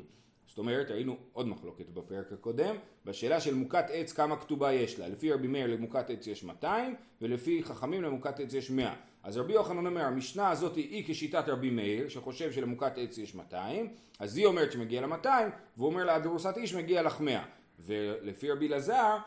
זאת 0.55 0.59
אומרת, 0.59 0.91
ראינו 0.91 1.17
עוד 1.33 1.47
מחלוקת 1.47 1.89
בפרק 1.89 2.31
הקודם, 2.31 2.75
בשאלה 3.05 3.39
של 3.39 3.53
מוכת 3.53 3.85
עץ 3.91 4.13
כמה 4.13 4.35
כתובה 4.35 4.73
יש 4.73 4.99
לה. 4.99 5.07
לפי 5.07 5.31
רבי 5.31 5.47
מאיר 5.47 5.67
למוכת 5.67 6.09
עץ 6.09 6.27
יש 6.27 6.43
200, 6.43 6.95
ולפי 7.21 7.63
חכמים 7.63 8.03
למוכת 8.03 8.39
עץ 8.39 8.53
יש 8.53 8.71
100. 8.71 8.93
אז 9.23 9.37
רבי 9.37 9.53
יוחנן 9.53 9.85
אומר, 9.85 10.01
המשנה 10.01 10.49
הזאת 10.49 10.75
היא 10.75 11.03
כשיטת 11.07 11.49
רבי 11.49 11.69
מאיר, 11.69 12.09
שחושב 12.09 12.51
שלמוכת 12.51 12.97
עץ 12.97 13.17
יש 13.17 13.35
200, 13.35 13.87
אז 14.19 14.37
היא 14.37 14.45
אומרת 14.45 14.71
שמגיע 14.71 15.01
לה 15.01 15.07
200, 15.07 15.49
והוא 15.77 15.87
אומר 15.87 16.05
לה, 16.05 16.19
דרוסת 16.19 16.57
איש 16.57 16.73
מגיע 16.75 17.01
לך 17.01 17.21
100. 17.21 17.43
ולפי 17.79 18.51
רבי 18.51 18.67
אלעזר, 18.67 19.17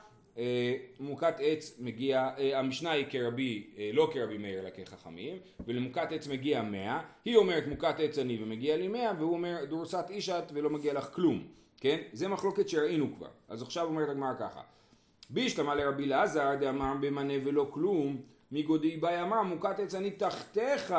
מוכת 1.00 1.34
עץ 1.38 1.78
מגיע, 1.80 2.30
אה, 2.38 2.58
המשנה 2.58 2.90
היא 2.90 3.06
כרבי, 3.10 3.66
אה, 3.78 3.90
לא 3.92 4.10
כרבי 4.12 4.38
מאיר 4.38 4.60
אלא 4.60 4.70
כחכמים, 4.70 5.36
ולמוכת 5.66 6.12
עץ 6.12 6.28
מגיע 6.28 6.62
100, 6.62 7.00
היא 7.24 7.36
אומרת 7.36 7.66
מוכת 7.66 7.94
עץ 7.98 8.18
אני 8.18 8.42
ומגיע 8.42 8.76
לי 8.76 8.88
100, 8.88 9.12
והוא 9.18 9.32
אומר 9.32 9.64
דורסת 9.64 10.04
אישת 10.10 10.42
ולא 10.52 10.70
מגיע 10.70 10.94
לך 10.94 11.14
כלום, 11.14 11.42
כן? 11.80 11.98
זה 12.12 12.28
מחלוקת 12.28 12.68
שראינו 12.68 13.06
כבר. 13.16 13.28
אז 13.48 13.62
עכשיו 13.62 13.86
אומרת 13.86 14.08
הגמרא 14.08 14.34
ככה, 14.38 14.60
בישלמה 15.30 15.74
לרבי 15.74 16.04
אלעזר 16.04 16.54
דאמר 16.60 16.94
במנה 17.00 17.34
ולא 17.44 17.68
כלום, 17.70 18.16
מגודי 18.52 18.96
באי 18.96 19.22
אמר 19.22 19.42
מוכת 19.42 19.78
עץ 19.78 19.94
אני 19.94 20.10
תחתיך 20.10 20.94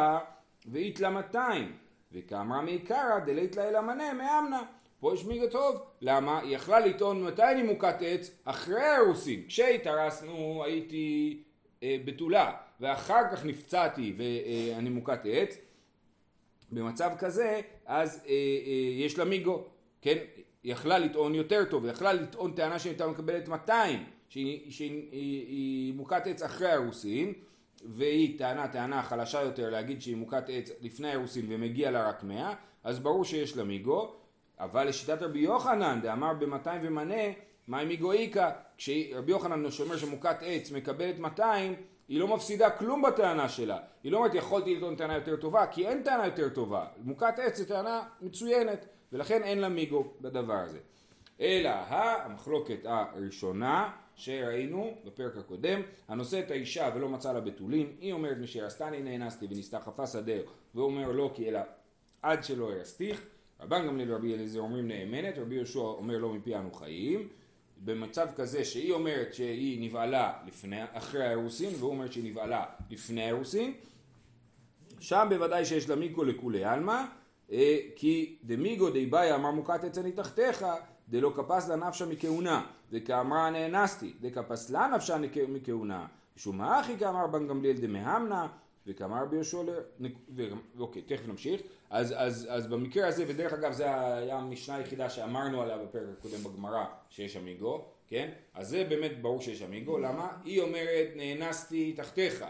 ואית 0.71 0.99
לה 0.99 1.09
200, 1.09 1.71
וכאמרה 2.11 2.61
מעיקרא 2.61 3.19
דלית 3.25 3.55
לה 3.55 3.69
אלא 3.69 3.81
מנה 3.81 4.13
מאמנה. 4.13 4.63
פה 4.99 5.13
יש 5.13 5.25
מיגה 5.25 5.47
טוב, 5.47 5.81
למה? 6.01 6.39
היא 6.39 6.55
יכלה 6.55 6.79
לטעון 6.79 7.23
מתי 7.23 7.43
אני 7.43 7.63
מוכת 7.63 7.95
עץ? 7.99 8.31
אחרי 8.45 8.81
האירוסין. 8.81 9.43
כשהתארסנו 9.47 10.63
הייתי 10.65 11.37
אה, 11.83 11.97
בתולה, 12.05 12.51
ואחר 12.79 13.21
כך 13.31 13.45
נפצעתי 13.45 14.13
ואני 14.17 14.89
מוכת 14.89 15.19
עץ. 15.23 15.57
במצב 16.71 17.11
כזה, 17.19 17.61
אז 17.85 18.23
אה, 18.27 18.31
אה, 18.31 19.03
יש 19.05 19.17
לה 19.17 19.25
מיגו, 19.25 19.63
כן? 20.01 20.17
היא 20.63 20.71
יכלה 20.71 20.99
לטעון 20.99 21.35
יותר 21.35 21.65
טוב, 21.69 21.85
היא 21.85 21.93
יכלה 21.93 22.13
לטעון 22.13 22.51
טענה 22.51 22.79
שהיא 22.79 22.91
הייתה 22.91 23.07
מקבלת 23.07 23.47
200, 23.47 24.03
שהיא, 24.29 24.71
שהיא 24.71 25.09
היא, 25.11 25.47
היא 25.47 25.93
מוכת 25.93 26.27
עץ 26.27 26.41
אחרי 26.41 26.67
האירוסין, 26.67 27.33
והיא 27.85 28.39
טענה 28.39 28.67
טענה 28.67 29.03
חלשה 29.03 29.41
יותר 29.41 29.69
להגיד 29.69 30.01
שהיא 30.01 30.15
מוכת 30.15 30.43
עץ 30.47 30.71
לפני 30.81 31.07
האירוסין 31.07 31.45
ומגיע 31.49 31.91
לה 31.91 32.09
רק 32.09 32.23
100, 32.23 32.53
אז 32.83 32.99
ברור 32.99 33.25
שיש 33.25 33.57
לה 33.57 33.63
מיגו, 33.63 34.15
אבל 34.59 34.87
לשיטת 34.87 35.21
רבי 35.21 35.39
יוחנן, 35.39 35.99
דאמר 36.01 36.33
ב-200 36.33 36.69
ומנה, 36.81 37.23
מאי 37.67 37.85
מיגו 37.85 38.11
איכא, 38.11 38.49
כשרבי 38.77 39.31
יוחנן 39.31 39.71
שאומר 39.71 39.97
שמוכת 39.97 40.37
עץ 40.41 40.71
מקבלת 40.71 41.19
200, 41.19 41.75
היא 42.07 42.19
לא 42.19 42.27
מפסידה 42.27 42.69
כלום 42.69 43.01
בטענה 43.01 43.49
שלה. 43.49 43.77
היא 44.03 44.11
לא 44.11 44.17
אומרת 44.17 44.35
יכולתי 44.35 44.75
לטעון 44.75 44.95
טענה 44.95 45.15
יותר 45.15 45.35
טובה, 45.35 45.67
כי 45.67 45.87
אין 45.87 46.03
טענה 46.03 46.25
יותר 46.25 46.49
טובה. 46.49 46.85
מוכת 46.97 47.33
עץ 47.37 47.57
זו 47.57 47.65
טענה 47.65 48.03
מצוינת, 48.21 48.85
ולכן 49.13 49.43
אין 49.43 49.59
לה 49.59 49.69
מיגו 49.69 50.03
בדבר 50.21 50.53
הזה. 50.53 50.79
אלא 51.41 51.69
המחלוקת 51.69 52.79
הראשונה 52.83 53.91
שראינו 54.15 54.93
בפרק 55.05 55.37
הקודם, 55.37 55.81
הנושא 56.07 56.39
את 56.39 56.51
האישה 56.51 56.89
ולא 56.95 57.09
מצא 57.09 57.33
לה 57.33 57.39
בתולים, 57.39 57.95
היא 57.99 58.13
אומרת 58.13 58.37
משהרסתני 58.37 59.01
נאנסתי 59.01 59.45
וניסתה 59.45 59.79
חפה 59.79 60.07
שדהו, 60.07 60.43
והוא 60.75 60.85
אומר 60.85 61.11
לא 61.11 61.31
כי 61.33 61.49
אלא 61.49 61.59
עד 62.21 62.43
שלא 62.43 62.73
ירסתיך. 62.73 63.25
רבן 63.61 63.87
גמליאל 63.87 64.11
ורבי 64.11 64.33
אליעזר 64.33 64.59
אומרים 64.59 64.87
נאמנת, 64.87 65.37
רבי 65.37 65.55
יהושע 65.55 65.79
אומר 65.79 66.17
לא 66.17 66.33
מפי 66.33 66.55
אנו 66.55 66.71
חיים, 66.71 67.27
במצב 67.77 68.27
כזה 68.35 68.65
שהיא 68.65 68.93
אומרת 68.93 69.33
שהיא 69.33 69.89
נבהלה 69.89 70.33
לפני, 70.47 70.77
אחרי 70.93 71.25
האירוסין 71.25 71.69
והוא 71.79 71.91
אומר 71.91 72.11
שהיא 72.11 72.31
נבהלה 72.31 72.65
לפני 72.89 73.23
האירוסין 73.23 73.73
שם 74.99 75.27
בוודאי 75.29 75.65
שיש 75.65 75.89
לה 75.89 75.95
מיקו 75.95 76.23
לכולי 76.23 76.63
עלמא 76.63 77.03
אה, 77.51 77.77
כי 77.95 78.37
דמיגו 78.43 78.89
די 78.89 79.05
באי 79.05 79.35
אמר 79.35 79.51
מוקת 79.51 79.83
עצני 79.83 80.11
תחתיך 80.11 80.65
דלא 81.09 81.33
כפס 81.35 81.69
לה 81.69 81.75
נפשה 81.75 82.05
מכהונה 82.05 82.65
וכאמרה 82.91 83.49
נאנסתי 83.49 84.13
דכפס 84.21 84.69
לה 84.69 84.87
נפשה 84.95 85.17
מכהונה. 85.47 86.05
משום 86.37 86.61
האחי 86.61 86.97
כאמר 86.97 87.27
בן 87.27 87.47
גמליאל 87.47 87.77
דמהמנה 87.77 88.47
וכאמר 88.89 89.25
ביהושע 89.25 89.57
אוקיי 90.79 91.01
תכף 91.01 91.27
נמשיך. 91.27 91.61
אז, 91.89 92.13
אז, 92.17 92.47
אז 92.51 92.67
במקרה 92.67 93.07
הזה 93.07 93.23
ודרך 93.27 93.53
אגב 93.53 93.71
זה 93.71 93.85
היה 94.15 94.37
המשנה 94.37 94.75
היחידה 94.75 95.09
שאמרנו 95.09 95.61
עליה 95.61 95.77
בפרק 95.77 96.05
הקודם 96.19 96.43
בגמרא 96.43 96.85
שיש 97.09 97.37
אמיגו 97.37 97.85
כן? 98.07 98.29
אז 98.53 98.69
זה 98.69 98.83
באמת 98.89 99.21
ברור 99.21 99.41
שיש 99.41 99.61
אמיגו 99.61 99.97
למה? 99.97 100.27
היא 100.45 100.61
אומרת 100.61 101.07
נאנסתי 101.15 101.93
תחתיך 101.93 102.45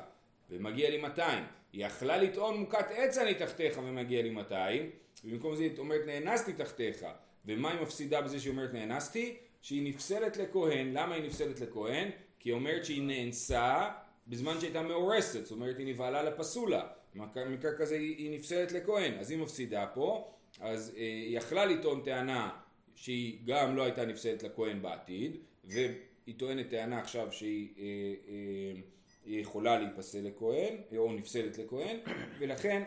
ומגיע 0.50 0.90
לי 0.90 0.98
200 0.98 1.44
היא 1.74 1.86
יכלה 1.86 2.18
לטעון 2.18 2.58
מוכת 2.58 2.86
עץ 2.96 3.18
אני 3.18 3.34
תחתיך 3.34 3.80
ומגיע 3.84 4.22
לי 4.22 4.30
200 4.30 4.90
ובמקום 5.24 5.56
זה 5.56 5.64
היא 5.64 5.78
אומרת 5.78 6.02
נאנסתי 6.06 6.54
תחתיך. 6.54 7.06
ומה 7.46 7.72
היא 7.72 7.82
מפסידה 7.82 8.22
בזה 8.22 8.40
שהיא 8.40 8.52
אומרת 8.52 8.74
נאנסתי? 8.74 9.38
שהיא 9.62 9.90
נפסלת 9.90 10.38
לכהן, 10.38 10.94
למה 10.94 11.16
היא 11.16 11.24
נפסלת 11.24 11.60
לכהן? 11.60 12.10
כי 12.40 12.50
היא 12.50 12.54
אומרת 12.54 12.86
שהיא 12.86 13.04
נאנסה 13.04 13.90
בזמן 14.30 14.60
שהייתה 14.60 14.82
מאורסת, 14.82 15.46
זאת 15.46 15.52
אומרת 15.52 15.78
היא 15.78 15.88
נבהלה 15.88 16.24
לפסולה, 16.24 16.88
במקרה 17.16 17.72
כזה 17.78 17.96
היא, 17.96 18.18
היא 18.18 18.40
נפסלת 18.40 18.72
לכהן, 18.72 19.20
אז 19.20 19.32
היא 19.32 19.40
מפסידה 19.40 19.86
פה, 19.94 20.32
אז 20.60 20.94
אה, 20.98 21.02
היא 21.02 21.38
יכלה 21.38 21.66
לטעון 21.66 22.02
טענה 22.06 22.50
שהיא 22.96 23.40
גם 23.46 23.76
לא 23.76 23.84
הייתה 23.84 24.06
נפסלת 24.06 24.44
לכהן 24.44 24.82
בעתיד, 24.82 25.38
והיא 25.66 26.36
טוענת 26.38 26.70
טענה 26.70 27.00
עכשיו 27.00 27.32
שהיא 27.32 27.68
אה, 27.78 27.84
אה, 28.28 28.82
היא 29.26 29.42
יכולה 29.42 29.80
להיפסל 29.80 30.22
לכהן, 30.22 30.76
או 30.98 31.14
נפסלת 31.14 31.58
לכהן, 31.58 31.98
ולכן 32.40 32.84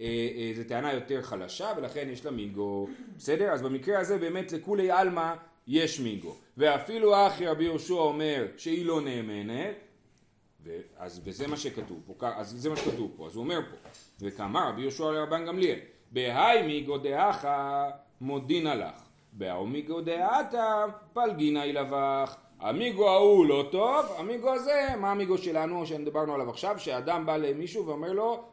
אה, 0.00 0.06
אה, 0.36 0.52
זו 0.56 0.62
טענה 0.68 0.92
יותר 0.92 1.22
חלשה, 1.22 1.72
ולכן 1.76 2.08
יש 2.12 2.24
לה 2.24 2.30
מיגו, 2.30 2.88
בסדר? 3.16 3.50
אז 3.50 3.62
במקרה 3.62 4.00
הזה 4.00 4.18
באמת 4.18 4.52
לכולי 4.52 4.90
עלמא 4.90 5.34
יש 5.66 6.00
מיגו, 6.00 6.36
ואפילו 6.56 7.26
אחי 7.26 7.46
רבי 7.46 7.64
יהושע 7.64 7.94
אומר 7.94 8.46
שהיא 8.56 8.86
לא 8.86 9.00
נאמנת, 9.00 9.74
אז 10.96 11.20
וזה 11.24 11.46
מה 11.46 11.56
שכתוב 11.56 12.00
פה, 12.06 12.28
אז 12.36 12.50
זה 12.50 12.70
מה 12.70 12.76
שכתוב 12.76 13.12
פה, 13.16 13.26
אז 13.26 13.34
הוא 13.34 13.44
אומר 13.44 13.60
פה, 13.70 13.88
וכאמר 14.20 14.68
רבי 14.68 14.82
יהושע 14.82 15.10
לרבן 15.10 15.46
גמליאל, 15.46 15.78
בהאי 16.10 16.62
מיגו 16.66 16.98
דאחה 16.98 17.90
מודין 18.20 18.66
לך, 18.66 19.02
בהאו 19.32 19.66
מיגו 19.66 20.00
דאתה 20.00 20.84
פלגינא 21.12 21.64
ילבך, 21.64 22.36
המיגו 22.60 23.08
ההוא 23.08 23.46
לא 23.46 23.68
טוב, 23.72 24.06
המיגו 24.18 24.54
הזה, 24.54 24.88
מה 25.00 25.10
המיגו 25.10 25.38
שלנו 25.38 25.86
שדיברנו 25.86 26.34
עליו 26.34 26.50
עכשיו, 26.50 26.78
שאדם 26.78 27.26
בא 27.26 27.36
למישהו 27.36 27.86
ואומר 27.86 28.12
לו, 28.12 28.44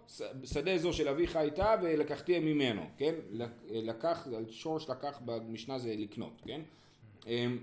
שדה 0.44 0.77
זו 0.77 0.94
של 0.94 1.08
אביך 1.08 1.36
הייתה 1.36 1.75
ולקחתי 1.82 2.39
ממנו, 2.39 2.82
כן? 2.98 3.13
לקח, 3.70 4.27
שורש 4.50 4.89
לקח 4.89 5.20
במשנה 5.25 5.80
זה 5.80 5.96
לקנות, 5.98 6.41
כן? 6.46 6.62
אמ, 7.27 7.58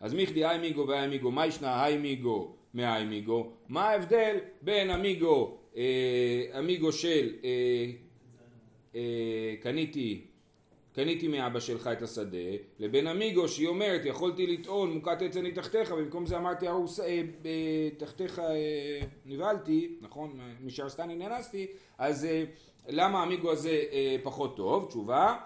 אז 0.00 0.14
מיכדי 0.14 0.44
היי 0.44 0.58
מיגו 0.58 0.86
והי 0.88 1.08
מיגו, 1.08 1.30
מה 1.30 1.46
ישנה 1.46 1.84
היי 1.84 1.98
מיגו 1.98 2.56
מהי 2.74 3.04
מיגו? 3.04 3.50
מה 3.68 3.88
ההבדל 3.88 4.36
בין 4.62 4.90
המיגו, 4.90 5.58
אה, 5.76 6.44
המיגו 6.52 6.92
של 6.92 7.34
אה, 7.44 7.90
אה, 8.94 9.54
קניתי 9.60 10.26
קניתי 10.94 11.28
מאבא 11.28 11.60
שלך 11.60 11.86
את 11.86 12.02
השדה, 12.02 12.38
לבין 12.78 13.06
אמיגו 13.06 13.48
שהיא 13.48 13.68
אומרת 13.68 14.00
יכולתי 14.04 14.46
לטעון 14.46 14.92
מוכת 14.92 15.22
עץ 15.22 15.36
אני 15.36 15.52
תחתיך 15.52 15.90
ובמקום 15.90 16.26
זה 16.26 16.36
אמרתי 16.36 16.68
ארוס, 16.68 17.00
אה, 17.00 17.06
אה, 17.06 17.88
תחתיך 17.96 18.38
אה, 18.38 19.00
נבהלתי, 19.26 19.96
נכון, 20.00 20.40
משרסטני 20.60 21.16
נאנסתי, 21.16 21.66
אז 21.98 22.24
אה, 22.24 22.44
למה 22.88 23.22
אמיגו 23.22 23.52
הזה 23.52 23.82
אה, 23.92 24.16
פחות 24.22 24.56
טוב? 24.56 24.88
תשובה, 24.88 25.36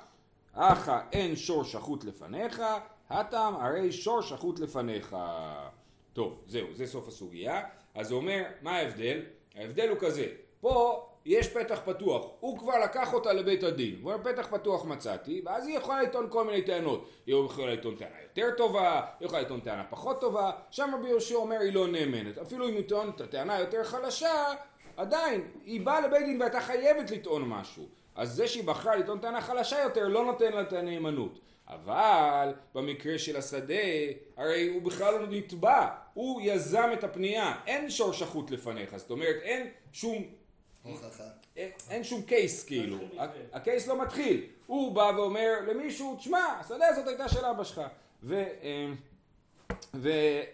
אחא 0.52 1.00
אין 1.12 1.36
שור 1.36 1.64
שחוט 1.64 2.04
לפניך, 2.04 2.62
הטעם 3.10 3.54
הרי 3.56 3.92
שור 3.92 4.22
שחוט 4.22 4.58
לפניך. 4.58 5.16
טוב, 6.16 6.42
זהו, 6.46 6.66
זה 6.72 6.86
סוף 6.86 7.08
הסוגיה. 7.08 7.62
אז 7.94 8.10
הוא 8.10 8.20
אומר, 8.20 8.42
מה 8.62 8.76
ההבדל? 8.76 9.20
ההבדל 9.54 9.88
הוא 9.88 9.98
כזה, 10.00 10.26
פה 10.60 11.06
יש 11.24 11.48
פתח 11.48 11.80
פתוח, 11.84 12.26
הוא 12.40 12.58
כבר 12.58 12.78
לקח 12.84 13.14
אותה 13.14 13.32
לבית 13.32 13.62
הדין, 13.62 13.98
הוא 14.02 14.12
אומר 14.12 14.32
פתח 14.32 14.46
פתוח 14.50 14.84
מצאתי, 14.84 15.42
ואז 15.44 15.66
היא 15.66 15.76
יכולה 15.76 16.02
לטעון 16.02 16.26
כל 16.30 16.44
מיני 16.44 16.62
טענות, 16.62 17.08
היא 17.26 17.34
יכולה 17.44 17.72
לטעון 17.72 17.96
טענה 17.96 18.16
יותר 18.22 18.50
טובה, 18.56 19.00
היא 19.20 19.26
יכולה 19.26 19.42
לטעון 19.42 19.60
טענה 19.60 19.84
פחות 19.90 20.20
טובה, 20.20 20.50
שם 20.70 20.90
רבי 20.94 21.08
יהושע 21.08 21.34
אומר 21.34 21.60
היא 21.60 21.72
לא 21.72 21.88
נאמנת, 21.88 22.38
אפילו 22.38 22.68
אם 22.68 22.74
היא 22.74 22.88
טוענת 22.88 23.14
את 23.14 23.20
הטענה 23.20 23.60
יותר 23.60 23.84
חלשה, 23.84 24.44
עדיין, 24.96 25.48
היא 25.64 25.80
באה 25.80 26.00
לבית 26.00 26.24
דין 26.24 26.40
והייתה 26.40 26.60
חייבת 26.60 27.10
לטעון 27.10 27.48
משהו, 27.48 27.88
אז 28.14 28.32
זה 28.32 28.48
שהיא 28.48 28.64
בחרה 28.64 28.96
לטעון 28.96 29.18
טענה 29.18 29.40
חלשה 29.40 29.82
יותר 29.82 30.08
לא 30.08 30.24
נותן 30.24 30.52
לה 30.52 30.60
את 30.60 30.72
הנאמנות. 30.72 31.38
אבל 31.68 32.52
במקרה 32.74 33.18
של 33.18 33.36
השדה, 33.36 33.74
הרי 34.36 34.68
הוא 34.68 34.82
בכלל 34.82 35.14
לא 35.14 35.26
נתבע, 35.26 35.88
הוא 36.14 36.40
יזם 36.44 36.90
את 36.92 37.04
הפנייה, 37.04 37.54
אין 37.66 37.90
שור 37.90 38.12
שחוט 38.12 38.50
לפניך, 38.50 38.96
זאת 38.96 39.10
אומרת 39.10 39.36
אין 39.42 39.70
שום 39.92 40.24
הוכחה. 40.82 41.24
אין 41.90 42.04
שום 42.04 42.22
קייס 42.22 42.64
כאילו, 42.64 42.96
הקייס 43.52 43.86
לא 43.86 44.02
מתחיל, 44.02 44.46
הוא 44.66 44.94
בא 44.94 45.12
ואומר 45.16 45.52
למישהו, 45.68 46.16
תשמע, 46.16 46.44
השדה 46.60 46.88
הזאת 46.88 47.06
הייתה 47.08 47.28
של 47.28 47.44
אבא 47.44 47.64
שלך, 47.64 47.80
והוא 48.22 48.40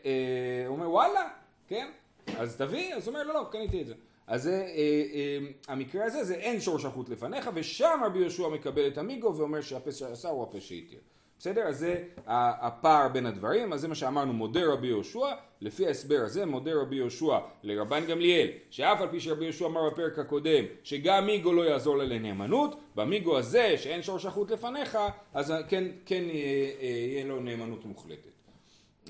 אה, 0.05 0.65
אומר 0.67 0.91
וואלה, 0.91 1.29
כן, 1.69 1.91
אז 2.39 2.57
תביא, 2.57 2.95
אז 2.95 3.09
הוא 3.09 3.15
אומר 3.15 3.27
לא 3.27 3.35
לא, 3.35 3.47
קניתי 3.51 3.83
את 3.83 3.87
זה. 3.87 3.95
אז 4.33 4.43
זה, 4.43 4.51
אה, 4.51 5.03
אה, 5.15 5.39
המקרה 5.69 6.05
הזה 6.05 6.25
זה 6.25 6.35
אין 6.35 6.61
שור 6.61 6.79
שחוט 6.79 7.09
לפניך, 7.09 7.51
ושם 7.55 8.01
רבי 8.07 8.19
יהושע 8.19 8.49
מקבל 8.49 8.87
את 8.87 8.99
המיגו 8.99 9.37
ואומר 9.37 9.61
שהפה 9.61 9.93
שעשה 9.93 10.29
הוא 10.29 10.43
הפה 10.43 10.61
שהתיר. 10.61 10.99
בסדר? 11.39 11.63
אז 11.63 11.79
זה 11.79 12.05
הפער 12.27 13.09
בין 13.09 13.27
הדברים, 13.27 13.73
אז 13.73 13.81
זה 13.81 13.89
מה 13.89 13.95
שאמרנו 13.95 14.33
מודה 14.33 14.73
רבי 14.73 14.87
יהושע, 14.87 15.27
לפי 15.61 15.87
ההסבר 15.87 16.21
הזה 16.25 16.47
מודה 16.47 16.71
רבי 16.75 16.97
יהושע 16.97 17.39
לרבן 17.63 18.07
גמליאל, 18.07 18.49
שאף 18.71 19.01
על 19.01 19.09
פי 19.11 19.21
שרבי 19.21 19.45
יהושע 19.45 19.67
אמר 19.67 19.91
בפרק 19.91 20.19
הקודם 20.19 20.65
שגם 20.85 21.27
מיגו 21.27 21.53
לא 21.53 21.63
יעזור 21.63 21.97
לה 21.97 22.05
לנאמנות, 22.05 22.81
במיגו 22.95 23.39
הזה 23.39 23.75
שאין 23.79 24.03
שור 24.03 24.19
שחוט 24.19 24.51
לפניך, 24.51 24.99
אז 25.35 25.55
כן, 25.69 25.85
כן 26.07 26.23
יהיה 26.25 27.25
לו 27.25 27.41
נאמנות 27.41 27.85
מוחלטת. 27.85 28.33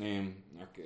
אמ, 0.01 0.33
רק, 0.61 0.79
אה, 0.79 0.85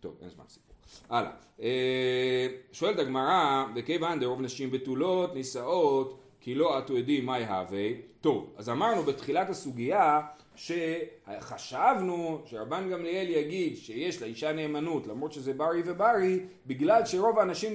טוב, 0.00 0.16
אין 0.22 0.30
זמן 0.30 0.44
סיפור. 0.48 0.63
הלאה. 1.10 1.30
אה, 1.62 2.46
שואלת 2.72 2.98
הגמרא, 2.98 3.64
וכיוון 3.74 4.20
דרוב 4.20 4.40
נשים 4.40 4.70
בתולות, 4.70 5.34
נישאות, 5.34 6.18
כי 6.40 6.54
לא 6.54 6.78
עטו 6.78 6.96
עדים 6.96 7.26
מאי 7.26 7.44
הווה. 7.44 7.88
טוב, 8.20 8.50
אז 8.56 8.68
אמרנו 8.68 9.02
בתחילת 9.02 9.50
הסוגיה 9.50 10.20
שחשבנו 10.56 12.42
שרבן 12.46 12.90
גמליאל 12.90 13.28
יגיד 13.28 13.76
שיש 13.76 14.22
לאישה 14.22 14.52
נאמנות 14.52 15.06
למרות 15.06 15.32
שזה 15.32 15.52
ברי 15.52 15.82
וברי 15.84 16.40
בגלל 16.66 17.06
שרוב 17.06 17.38
האנשים 17.38 17.72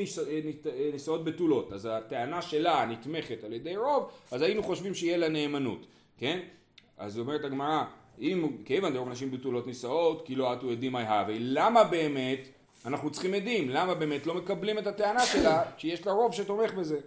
נישאות 0.94 1.24
בתולות 1.24 1.74
אז 1.74 1.88
הטענה 1.92 2.42
שלה 2.42 2.86
נתמכת 2.86 3.44
על 3.44 3.54
ידי 3.54 3.78
רוב 3.78 4.10
אז 4.32 4.42
היינו 4.42 4.64
חושבים 4.64 4.94
שיהיה 4.94 5.18
לה 5.18 5.30
נאמנות 5.30 5.86
כן? 6.18 6.40
אז 6.98 7.20
אומרת 7.20 7.44
הגמרא 7.44 7.84
אם 8.20 8.48
כיוון 8.66 8.94
דרוב 8.94 9.08
אנשים 9.08 9.32
בתולות 9.32 9.68
נישאות 9.68 10.26
כי 10.26 10.36
לא 10.36 10.52
עטו 10.52 10.70
עדים 10.70 10.92
מאי 10.92 11.08
הווה 11.08 11.36
למה 11.40 11.84
באמת 11.84 12.48
אנחנו 12.86 13.12
צריכים 13.12 13.34
עדים 13.34 13.70
למה 13.70 13.96
באמת 13.96 14.28
לא 14.28 14.36
מקבלים 14.36 14.80
את 14.80 14.88
הטענה 14.88 15.26
שלה 15.26 15.64
שיש 15.78 16.06
לה 16.06 16.12
רוב 16.12 16.34
שתומך 16.34 16.74
בזה 16.74 17.00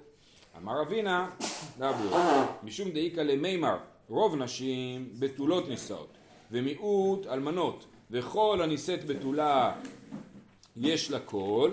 אמר 0.57 0.83
רבינא, 0.83 1.31
דברו, 1.79 2.19
משום 2.63 2.91
דאיכא 2.91 3.21
למימר, 3.21 3.77
רוב 4.09 4.37
נשים 4.37 5.09
בתולות 5.19 5.69
נישאות, 5.69 6.09
ומיעוט 6.53 7.27
אלמנות, 7.27 7.85
וכל 8.11 8.61
הנישאת 8.63 9.05
בתולה 9.05 9.73
יש 10.77 11.11
לה 11.11 11.19
קול, 11.21 11.71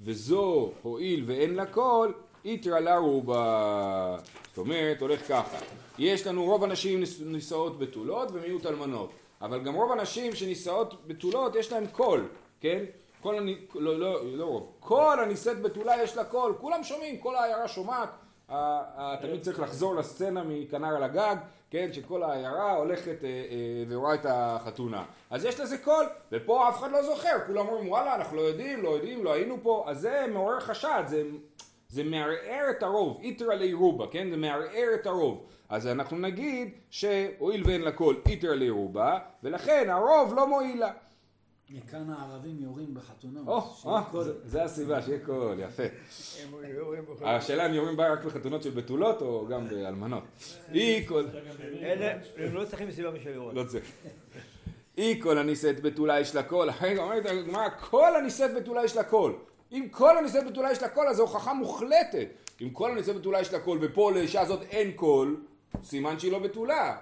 וזו 0.00 0.72
הואיל 0.82 1.22
ואין 1.26 1.54
לה 1.54 1.66
קול, 1.66 2.14
איתרא 2.44 2.78
לה 2.78 2.96
רובה. 2.96 4.18
זאת 4.48 4.58
אומרת, 4.58 5.00
הולך 5.00 5.28
ככה, 5.28 5.58
יש 5.98 6.26
לנו 6.26 6.44
רוב 6.44 6.64
הנשים 6.64 7.02
נישאות 7.26 7.78
בתולות 7.78 8.28
ומיעוט 8.32 8.66
אלמנות, 8.66 9.10
אבל 9.40 9.60
גם 9.60 9.74
רוב 9.74 9.92
הנשים 9.92 10.34
שנישאות 10.34 10.94
בתולות 11.06 11.54
יש 11.54 11.72
להן 11.72 11.86
קול, 11.86 12.28
כן? 12.60 12.84
כל 13.22 13.34
אני, 13.34 13.56
לא, 13.74 13.98
לא, 13.98 14.36
לא 14.36 14.44
רוב, 14.44 14.72
כל 14.80 15.16
הנישאת 15.22 15.62
בתולה 15.62 16.02
יש 16.02 16.16
לה 16.16 16.24
קול, 16.24 16.54
כולם 16.60 16.84
שומעים, 16.84 17.18
כל 17.18 17.36
העיירה 17.36 17.68
שומעת, 17.68 18.08
תמיד 19.20 19.42
צריך 19.42 19.60
לחזור 19.60 19.94
לסצנה 19.94 20.42
מכנר 20.46 20.96
על 20.96 21.02
הגג, 21.02 21.36
כן, 21.70 21.92
שכל 21.92 22.22
העיירה 22.22 22.72
הולכת 22.72 23.24
אה, 23.24 23.28
אה, 23.28 23.84
ורואה 23.88 24.14
את 24.14 24.26
החתונה. 24.28 25.04
אז 25.30 25.44
יש 25.44 25.60
לזה 25.60 25.78
קול, 25.78 26.06
ופה 26.32 26.68
אף 26.68 26.78
אחד 26.78 26.90
לא 26.90 27.02
זוכר, 27.02 27.36
כולם 27.46 27.68
אומרים 27.68 27.88
וואלה 27.88 28.14
אנחנו 28.14 28.36
לא 28.36 28.42
יודעים, 28.42 28.82
לא 28.82 28.88
יודעים, 28.88 29.24
לא 29.24 29.32
היינו 29.32 29.56
פה, 29.62 29.84
אז 29.86 30.00
זה 30.00 30.26
מעורר 30.32 30.60
חשד, 30.60 31.02
זה, 31.06 31.22
זה 31.88 32.04
מערער 32.04 32.70
את 32.70 32.82
הרוב, 32.82 33.20
איתרא 33.22 33.54
לירובה, 33.54 34.06
כן? 34.10 34.30
זה 34.30 34.36
מערער 34.36 34.88
את 34.94 35.06
הרוב. 35.06 35.44
אז 35.68 35.86
אנחנו 35.86 36.18
נגיד 36.18 36.70
שהואיל 36.90 37.62
ואין 37.66 37.80
לה 37.80 37.92
קול 37.92 38.20
איתרא 38.28 38.54
לירובה, 38.54 39.18
ולכן 39.42 39.90
הרוב 39.90 40.34
לא 40.36 40.46
מועיל 40.46 40.80
לה. 40.80 40.90
מכאן 41.70 42.10
הערבים 42.10 42.56
יורים 42.60 42.94
בחתונות. 42.94 43.48
או, 43.48 43.60
כל- 44.10 44.22
זה- 44.24 44.32
זה 44.44 44.62
הסיבה, 44.64 45.02
שיהיה 45.02 45.18
קול, 45.26 45.60
יפה. 45.60 45.82
השאלה 47.22 47.66
אם 47.66 47.74
יורים 47.74 48.00
רק 48.00 48.24
בחתונות 48.24 48.62
של 48.62 48.70
בתולות 48.70 49.22
או 49.22 49.46
גם 49.50 49.68
באלמנות. 49.68 50.22
אי 50.74 51.06
כל... 51.08 51.24
אלה, 51.82 52.12
הם 52.36 52.54
לא 52.54 52.64
צריכים 52.64 52.90
סיבה 52.90 53.10
בשביל 53.10 53.34
לירות. 53.34 53.54
לא 53.54 53.64
צריך. 53.64 53.84
אי 54.98 55.20
כל 55.22 55.38
הנישאת 55.38 55.80
בתולה 55.80 56.20
יש 56.20 56.34
לה 56.34 56.42
קול. 56.42 56.68
רגע, 56.80 57.02
אומרת 57.02 57.26
הגמרא, 57.26 57.68
כל 57.90 58.16
הנישאת 58.16 58.54
בתולה 58.54 58.84
יש 58.84 58.96
לה 58.96 59.04
קול. 59.04 59.34
אם 59.72 59.86
כל 59.90 60.18
הנישאת 60.18 60.46
בתולה 60.46 60.72
יש 60.72 60.82
לה 60.82 60.88
קול, 60.88 61.08
אז 61.08 61.16
זו 61.16 61.22
הוכחה 61.22 61.52
מוחלטת. 61.54 62.28
אם 62.60 62.70
כל 62.70 62.90
הנישאת 62.90 63.16
בתולה 63.16 63.40
יש 63.40 63.52
לה 63.52 63.60
קול, 63.60 63.78
ופה 63.80 64.12
לאישה 64.12 64.40
הזאת 64.40 64.62
אין 64.62 64.92
קול, 64.92 65.40
סימן 65.82 66.18
שהיא 66.18 66.32
לא 66.32 66.38
בתולה. 66.38 66.96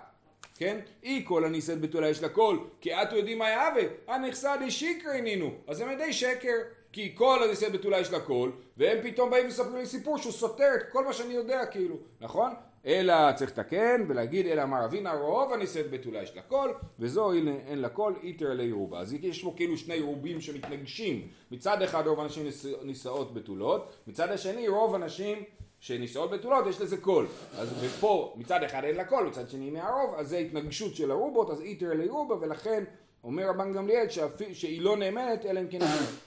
כן? 0.58 0.78
אי 1.02 1.22
כל 1.26 1.44
הנישאת 1.44 1.80
בתולה 1.80 2.08
יש 2.08 2.22
לה 2.22 2.28
קול, 2.28 2.58
כי 2.80 2.94
אתו 3.02 3.16
עדים 3.16 3.38
מאי 3.38 3.48
הוי, 3.48 3.82
הנך 4.08 4.56
סהדי 4.56 4.70
שקרי 4.70 5.20
נינהו. 5.20 5.50
אז 5.68 5.76
זה 5.76 5.86
עדי 5.86 6.12
שקר. 6.12 6.56
כי 6.92 7.12
כל 7.14 7.42
הנישאת 7.44 7.72
בתולה 7.72 8.00
יש 8.00 8.10
לה 8.10 8.20
קול, 8.20 8.52
והם 8.76 8.98
פתאום 9.02 9.30
באים 9.30 9.44
ומספרים 9.44 9.76
לי 9.76 9.86
סיפור 9.86 10.18
שהוא 10.18 10.32
סותר 10.32 10.70
את 10.76 10.92
כל 10.92 11.04
מה 11.04 11.12
שאני 11.12 11.34
יודע 11.34 11.66
כאילו, 11.66 11.96
נכון? 12.20 12.50
אלא 12.86 13.32
צריך 13.32 13.50
לתקן 13.50 14.04
ולהגיד 14.08 14.46
אלא 14.46 14.62
אמר 14.62 14.84
רבינא 14.84 15.12
רוב 15.12 15.52
הנישאת 15.52 15.90
בתולה 15.90 16.22
יש 16.22 16.36
לה 16.36 16.42
קול 16.42 16.74
וזו 16.98 17.32
אין 17.32 17.78
לה 17.78 17.88
קול 17.88 18.14
איתר 18.22 18.52
אלי 18.52 18.72
רובה 18.72 18.98
אז 19.00 19.12
יש 19.12 19.42
פה 19.42 19.52
כאילו 19.56 19.76
שני 19.76 20.00
רובים 20.00 20.40
שמתנגשים 20.40 21.28
מצד 21.50 21.82
אחד 21.82 22.06
רוב 22.06 22.20
הנשים 22.20 22.44
ניש- 22.44 22.82
נישאות 22.84 23.34
בתולות 23.34 23.92
מצד 24.06 24.30
השני 24.30 24.68
רוב 24.68 24.94
הנשים 24.94 25.42
שנישאות 25.86 26.30
בתולות 26.30 26.66
יש 26.66 26.80
לזה 26.80 26.96
קול. 26.96 27.26
אז 27.58 27.84
ופה 27.84 28.34
מצד 28.36 28.62
אחד 28.62 28.84
אין 28.84 28.96
לה 28.96 29.04
קול 29.04 29.26
מצד 29.26 29.48
שני 29.48 29.70
מהרוב 29.70 30.14
אז 30.18 30.28
זה 30.28 30.38
התנגשות 30.38 30.94
של 30.96 31.10
הרובות 31.10 31.50
אז 31.50 31.60
איתר 31.60 31.92
אלי 31.92 32.08
רובה 32.08 32.34
ולכן 32.40 32.84
אומר 33.24 33.48
רבן 33.48 33.72
גמליאל 33.72 34.08
שאפי- 34.08 34.54
שהיא 34.54 34.80
לא 34.80 34.96
נאמנת 34.96 35.46
אלא 35.46 35.60
אם 35.60 35.66
כן 35.68 35.78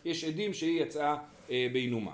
יש 0.05 0.23
עדים 0.23 0.53
שהיא 0.53 0.81
יצאה 0.81 1.15
אה, 1.49 1.67
בעינומה. 1.73 2.11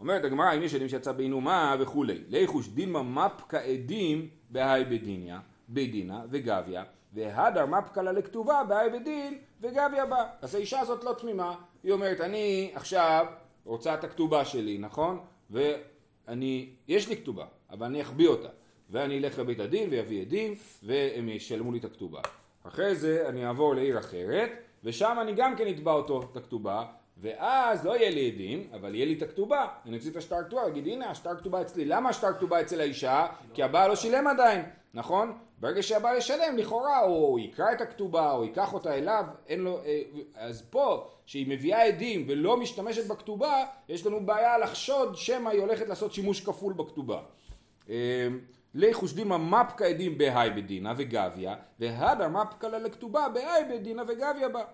אומרת 0.00 0.24
הגמרא 0.24 0.54
אם 0.56 0.62
יש 0.62 0.74
עדים 0.74 0.88
שיצא 0.88 1.12
בעינומה 1.12 1.76
וכולי. 1.80 2.18
ליחוש 2.28 2.68
דילמה 2.68 3.02
מפקא 3.02 3.56
עדים 3.56 4.28
בהאי 4.50 4.84
בדיניה 4.84 5.40
בדינה 5.68 6.22
וגביה 6.30 6.84
והדר 7.14 7.66
מפקא 7.66 8.00
לה 8.00 8.12
לכתובה 8.12 8.62
בהאי 8.68 8.90
בדין 8.90 9.38
וגביה 9.60 10.06
בה. 10.06 10.24
אז 10.42 10.54
האישה 10.54 10.80
הזאת 10.80 11.04
לא 11.04 11.12
תמימה. 11.12 11.54
היא 11.84 11.92
אומרת 11.92 12.20
אני 12.20 12.70
עכשיו 12.74 13.26
רוצה 13.64 13.94
את 13.94 14.04
הכתובה 14.04 14.44
שלי 14.44 14.78
נכון 14.78 15.18
ואני 16.28 16.68
יש 16.88 17.08
לי 17.08 17.16
כתובה 17.16 17.46
אבל 17.70 17.86
אני 17.86 18.02
אחביא 18.02 18.28
אותה 18.28 18.48
ואני 18.90 19.18
אלך 19.18 19.38
לבית 19.38 19.60
הדין 19.60 19.90
ויביא 19.90 20.20
עדים 20.20 20.54
והם 20.82 21.28
ישלמו 21.28 21.72
לי 21.72 21.78
את 21.78 21.84
הכתובה 21.84 22.20
אחרי 22.64 22.94
זה 22.94 23.28
אני 23.28 23.46
אעבור 23.46 23.74
לעיר 23.74 23.98
אחרת 23.98 24.50
ושם 24.84 25.16
אני 25.20 25.32
גם 25.32 25.56
כן 25.56 25.68
אתבע 25.68 25.92
אותו 25.92 26.22
את 26.32 26.36
הכתובה 26.36 26.84
ואז 27.18 27.84
לא 27.84 27.96
יהיה 27.96 28.10
לי 28.10 28.30
עדים, 28.30 28.68
אבל 28.72 28.94
יהיה 28.94 29.06
לי 29.06 29.12
את 29.12 29.22
הכתובה. 29.22 29.66
אני 29.86 29.96
אוציא 29.96 30.10
את 30.10 30.16
השטר 30.16 30.42
כתובה, 30.46 30.66
אגיד 30.66 30.86
הנה 30.86 31.10
השטר 31.10 31.36
כתובה 31.36 31.60
אצלי. 31.60 31.84
למה 31.84 32.08
השטר 32.08 32.32
כתובה 32.32 32.60
אצל 32.60 32.80
האישה? 32.80 33.26
כי 33.54 33.62
הבעל 33.62 33.88
לא 33.88 33.96
שילם 33.96 34.26
עדיין, 34.26 34.62
נכון? 34.96 35.32
ברגע 35.60 35.82
שהבעל 35.82 36.16
ישלם, 36.16 36.56
לכאורה 36.56 36.98
הוא 36.98 37.38
יקרא 37.38 37.72
את 37.72 37.80
הכתובה, 37.80 38.32
או 38.32 38.44
ייקח 38.44 38.74
אותה 38.74 38.94
אליו, 38.94 39.24
אין 39.46 39.60
לו... 39.60 39.78
אה, 39.84 40.02
אז 40.34 40.62
פה, 40.70 41.08
שהיא 41.26 41.46
מביאה 41.48 41.86
עדים 41.86 42.24
ולא 42.28 42.56
משתמשת 42.56 43.06
בכתובה, 43.06 43.64
יש 43.88 44.06
לנו 44.06 44.26
בעיה 44.26 44.58
לחשוד 44.58 45.16
שמא 45.16 45.48
היא 45.48 45.60
הולכת 45.60 45.88
לעשות 45.88 46.12
שימוש 46.12 46.40
כפול 46.40 46.72
בכתובה. 46.72 47.20
אה, 47.90 48.28
ליחוש 48.74 49.12
דימה 49.12 49.38
מפקא 49.38 49.84
עדים 49.84 50.18
בהאי 50.18 50.50
בדינה 50.50 50.92
וגביה, 50.96 51.54
והדר 51.80 52.28
מפקא 52.28 52.66
לה 52.66 52.78
לכתובה 52.78 53.28
בהאי 53.28 53.62
בדינה 53.70 54.02
וגביה 54.08 54.48
בה. 54.48 54.64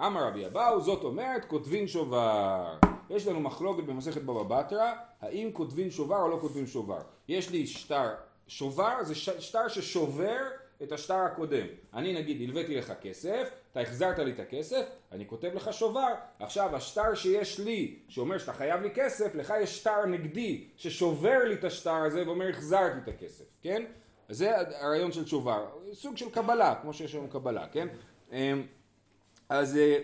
אמר 0.00 0.26
רבי 0.26 0.46
אבאו, 0.46 0.80
זאת 0.80 1.04
אומרת 1.04 1.44
כותבין 1.44 1.86
שובר. 1.86 2.76
יש 3.10 3.26
לנו 3.26 3.40
מחלוקת 3.40 3.84
במסכת 3.84 4.22
בבא 4.22 4.42
בתרא, 4.42 4.92
האם 5.20 5.50
כותבין 5.52 5.90
שובר 5.90 6.22
או 6.22 6.28
לא 6.28 6.38
כותבין 6.40 6.66
שובר. 6.66 6.98
יש 7.28 7.50
לי 7.50 7.66
שטר, 7.66 8.08
שובר 8.46 9.02
זה 9.02 9.14
ש- 9.14 9.30
שטר 9.30 9.68
ששובר 9.68 10.38
את 10.82 10.92
השטר 10.92 11.14
הקודם. 11.14 11.66
אני 11.94 12.12
נגיד 12.14 12.40
הלוויתי 12.42 12.76
לך 12.76 12.92
כסף, 13.02 13.48
אתה 13.72 13.80
החזרת 13.80 14.18
לי 14.18 14.32
את 14.32 14.40
הכסף, 14.40 14.86
אני 15.12 15.26
כותב 15.26 15.50
לך 15.54 15.72
שובר. 15.72 16.14
עכשיו 16.40 16.76
השטר 16.76 17.14
שיש 17.14 17.60
לי, 17.60 17.98
שאומר 18.08 18.38
שאתה 18.38 18.52
חייב 18.52 18.82
לי 18.82 18.90
כסף, 18.94 19.34
לך 19.34 19.54
יש 19.62 19.78
שטר 19.78 20.06
נגדי 20.06 20.64
ששובר 20.76 21.38
לי 21.44 21.54
את 21.54 21.64
השטר 21.64 21.94
הזה 21.94 22.26
ואומר 22.26 22.48
החזרתי 22.48 22.98
את 23.04 23.08
הכסף, 23.08 23.44
כן? 23.62 23.84
זה 24.28 24.50
הרעיון 24.58 25.12
של 25.12 25.26
שובר, 25.26 25.66
סוג 25.92 26.16
של 26.16 26.30
קבלה, 26.30 26.74
כמו 26.82 26.92
שיש 26.92 27.14
לנו 27.14 27.28
קבלה, 27.28 27.66
כן? 27.68 27.88
אמ, 28.32 28.62
אז 29.48 29.76
אה, 29.76 29.98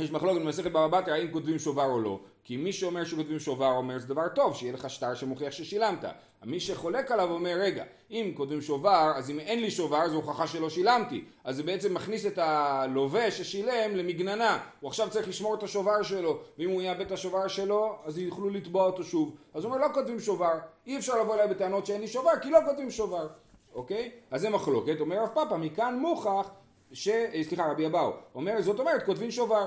יש 0.00 0.10
מחלוקת 0.10 0.40
במסכת 0.40 0.70
בבא 0.70 1.00
בתרא 1.00 1.14
האם 1.14 1.30
כותבים 1.32 1.58
שובר 1.58 1.84
או 1.84 2.00
לא 2.00 2.20
כי 2.44 2.56
מי 2.56 2.72
שאומר 2.72 3.04
שכותבים 3.04 3.38
שובר 3.38 3.70
אומר 3.70 3.98
זה 3.98 4.06
דבר 4.06 4.28
טוב 4.28 4.56
שיהיה 4.56 4.72
לך 4.72 4.90
שטר 4.90 5.14
שמוכיח 5.14 5.52
ששילמת. 5.52 6.04
מי 6.44 6.60
שחולק 6.60 7.10
עליו 7.10 7.30
אומר 7.30 7.54
רגע 7.60 7.84
אם 8.10 8.32
כותבים 8.36 8.60
שובר 8.60 9.12
אז 9.16 9.30
אם 9.30 9.40
אין 9.40 9.60
לי 9.60 9.70
שובר 9.70 10.08
זו 10.08 10.16
הוכחה 10.16 10.46
שלא 10.46 10.70
שילמתי. 10.70 11.24
אז 11.44 11.56
זה 11.56 11.62
בעצם 11.62 11.94
מכניס 11.94 12.26
את 12.26 12.38
הלווה 12.38 13.30
ששילם 13.30 13.96
למגננה. 13.96 14.58
הוא 14.80 14.88
עכשיו 14.88 15.10
צריך 15.10 15.28
לשמור 15.28 15.54
את 15.54 15.62
השובר 15.62 16.02
שלו 16.02 16.38
ואם 16.58 16.70
הוא 16.70 16.82
יאבד 16.82 17.00
את 17.00 17.12
השובר 17.12 17.48
שלו 17.48 17.96
אז 18.04 18.18
יוכלו 18.18 18.50
לתבוע 18.50 18.86
אותו 18.86 19.04
שוב. 19.04 19.36
אז 19.54 19.64
הוא 19.64 19.72
אומר 19.72 19.86
לא 19.86 19.94
כותבים 19.94 20.20
שובר 20.20 20.54
אי 20.86 20.98
אפשר 20.98 21.22
לבוא 21.22 21.34
אליי 21.34 21.48
בטענות 21.48 21.86
שאין 21.86 22.00
לי 22.00 22.08
שובר 22.08 22.32
כי 22.42 22.50
לא 22.50 22.58
כותבים 22.66 22.90
שובר. 22.90 23.26
אוקיי? 23.74 24.10
אז 24.30 24.40
זה 24.40 24.50
מחלוקת. 24.50 25.00
אומר 25.00 25.22
רב 25.22 25.28
פאפא 25.34 25.54
מכאן 25.54 25.98
מוכח 25.98 26.50
ש... 26.92 27.08
אה, 27.08 27.44
סליחה, 27.44 27.70
רבי 27.70 27.86
אבאו, 27.86 28.12
אומר, 28.34 28.62
זאת 28.62 28.80
אומרת, 28.80 29.02
כותבים 29.02 29.30
שובר. 29.30 29.66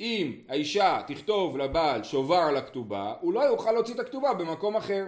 אם 0.00 0.32
האישה 0.48 1.00
תכתוב 1.06 1.58
לבעל 1.58 2.04
שובר 2.04 2.52
לכתובה, 2.52 3.14
הוא 3.20 3.32
לא 3.32 3.40
יוכל 3.40 3.72
להוציא 3.72 3.94
את 3.94 4.00
הכתובה 4.00 4.34
במקום 4.34 4.76
אחר. 4.76 5.06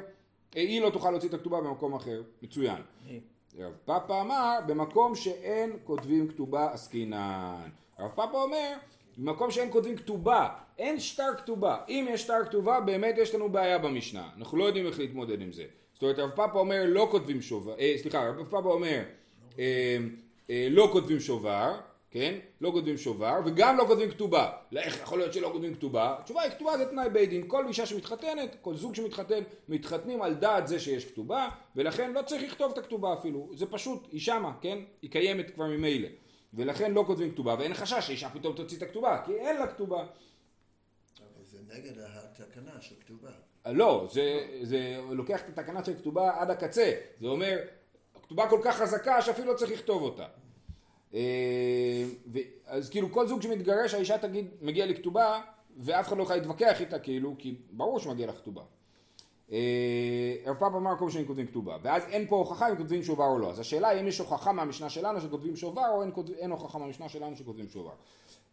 היא 0.54 0.80
לא 0.80 0.90
תוכל 0.90 1.10
להוציא 1.10 1.28
את 1.28 1.34
הכתובה 1.34 1.60
במקום 1.60 1.94
אחר. 1.94 2.22
מצוין. 2.42 2.82
רב 3.58 3.76
פאפא 3.84 4.20
אמר, 4.20 4.58
במקום 4.66 5.14
שאין 5.14 5.72
כותבים 5.84 6.28
כתובה 6.28 6.72
עסקינן. 6.72 7.68
רב 7.98 8.10
פאפא 8.14 8.36
אומר, 8.36 8.74
במקום 9.18 9.50
שאין 9.50 9.72
כותבים 9.72 9.96
כתובה, 9.96 10.48
אין 10.78 11.00
שטר 11.00 11.34
כתובה. 11.36 11.78
אם 11.88 12.06
יש 12.10 12.22
שטר 12.22 12.44
כתובה, 12.44 12.80
באמת 12.80 13.14
יש 13.18 13.34
לנו 13.34 13.48
בעיה 13.48 13.78
במשנה. 13.78 14.28
אנחנו 14.36 14.58
לא 14.58 14.64
יודעים 14.64 14.86
איך 14.86 14.98
להתמודד 14.98 15.42
עם 15.42 15.52
זה. 15.52 15.64
זאת 15.94 16.02
אומרת, 16.02 16.18
רב 16.18 16.30
פאפא 16.30 16.58
אומר, 16.58 16.84
לא 16.86 17.08
כותבים 17.10 17.42
שובר, 17.42 17.74
אה, 17.78 17.94
סליחה, 17.96 18.28
רב 18.28 18.50
פאפא 18.50 18.68
אומר, 18.68 19.02
אה, 19.58 19.98
אה, 20.50 20.68
לא 20.70 20.88
כותבים 20.92 21.20
שובר, 21.20 21.74
כן? 22.10 22.38
לא 22.60 22.70
כותבים 22.70 22.98
שובר, 22.98 23.40
וגם 23.44 23.76
לא 23.76 23.84
כותבים 23.84 24.10
כתובה. 24.10 24.52
לא, 24.72 24.80
איך 24.80 25.00
יכול 25.02 25.18
להיות 25.18 25.32
שלא 25.32 25.50
כותבים 25.52 25.74
כתובה? 25.74 26.16
התשובה 26.18 26.42
היא 26.42 26.50
כתובה 26.50 26.78
זה 26.78 26.86
תנאי 26.86 27.10
בית 27.10 27.30
דין. 27.30 27.44
כל 27.48 27.66
אישה 27.66 27.86
שמתחתנת, 27.86 28.56
כל 28.60 28.76
זוג 28.76 28.94
שמתחתן, 28.94 29.42
מתחתנים 29.68 30.22
על 30.22 30.34
דעת 30.34 30.68
זה 30.68 30.80
שיש 30.80 31.04
כתובה, 31.04 31.48
ולכן 31.76 32.12
לא 32.12 32.22
צריך 32.22 32.42
לכתוב 32.42 32.72
את 32.72 32.78
הכתובה 32.78 33.14
אפילו. 33.14 33.50
זה 33.54 33.66
פשוט, 33.66 34.08
היא 34.12 34.20
שמה, 34.20 34.52
כן? 34.60 34.78
היא 35.02 35.10
קיימת 35.10 35.50
כבר 35.50 35.66
ממילא. 35.66 36.08
ולכן 36.54 36.92
לא 36.92 37.04
כותבים 37.06 37.32
כתובה, 37.32 37.56
ואין 37.58 37.74
חשש 37.74 38.06
שאישה 38.06 38.30
פתאום 38.30 38.56
תוציא 38.56 38.76
את 38.76 38.82
הכתובה, 38.82 39.22
כי 39.26 39.32
אין 39.32 39.56
לה 39.56 39.66
כתובה. 39.66 40.00
אבל 41.20 41.44
זה 41.44 41.58
נגד 41.74 41.92
התקנה 41.98 42.80
של 42.80 42.94
כתובה. 43.00 43.30
לא, 43.66 44.08
זה, 44.12 44.48
זה 44.62 45.00
לוקח 45.10 45.40
את 45.40 45.58
התקנה 45.58 45.84
של 45.84 45.94
כתובה 45.94 46.40
עד 46.40 46.50
הקצה. 46.50 46.92
זה 47.20 47.26
אומר, 47.26 47.58
הכתובה 48.16 48.48
כל 48.48 48.60
כך 48.64 48.76
חזקה 48.76 49.22
שאפילו 49.22 49.52
לא 49.52 49.56
צריך 49.56 49.70
לכתוב 49.70 50.02
אותה. 50.02 50.26
אה, 51.14 52.04
אז 52.66 52.90
כאילו 52.90 53.12
כל 53.12 53.28
זוג 53.28 53.42
שמתגרש 53.42 53.94
האישה 53.94 54.18
תגיד 54.18 54.46
מגיע 54.62 54.86
לי 54.86 54.94
כתובה 54.94 55.40
ואף 55.76 56.08
אחד 56.08 56.16
לא 56.16 56.22
יכול 56.22 56.36
להתווכח 56.36 56.80
איתה 56.80 56.98
כאילו 56.98 57.34
כי 57.38 57.54
ברור 57.70 57.98
שמגיע 57.98 58.26
לך 58.26 58.36
כתובה. 58.36 58.62
אה, 59.52 60.34
רב 60.46 60.56
פאפ 60.56 60.72
אמר 60.74 60.96
כל 60.98 61.10
שהם 61.10 61.24
כותבים 61.24 61.46
כתובה 61.46 61.76
ואז 61.82 62.02
אין 62.10 62.26
פה 62.28 62.36
הוכחה 62.36 62.70
אם 62.70 62.76
כותבים 62.76 63.02
שובר 63.02 63.24
או 63.24 63.38
לא 63.38 63.50
אז 63.50 63.58
השאלה 63.60 63.88
היא 63.88 64.00
אם 64.00 64.06
יש 64.06 64.18
הוכחה 64.18 64.52
מהמשנה 64.52 64.90
שלנו 64.90 65.20
שכותבים 65.20 65.56
שובר 65.56 65.88
או 65.92 66.02
אין, 66.02 66.12
אין 66.38 66.50
הוכחה 66.50 66.78
מהמשנה 66.78 67.08
שלנו 67.08 67.36
שכותבים 67.36 67.68
שובר. 67.68 67.92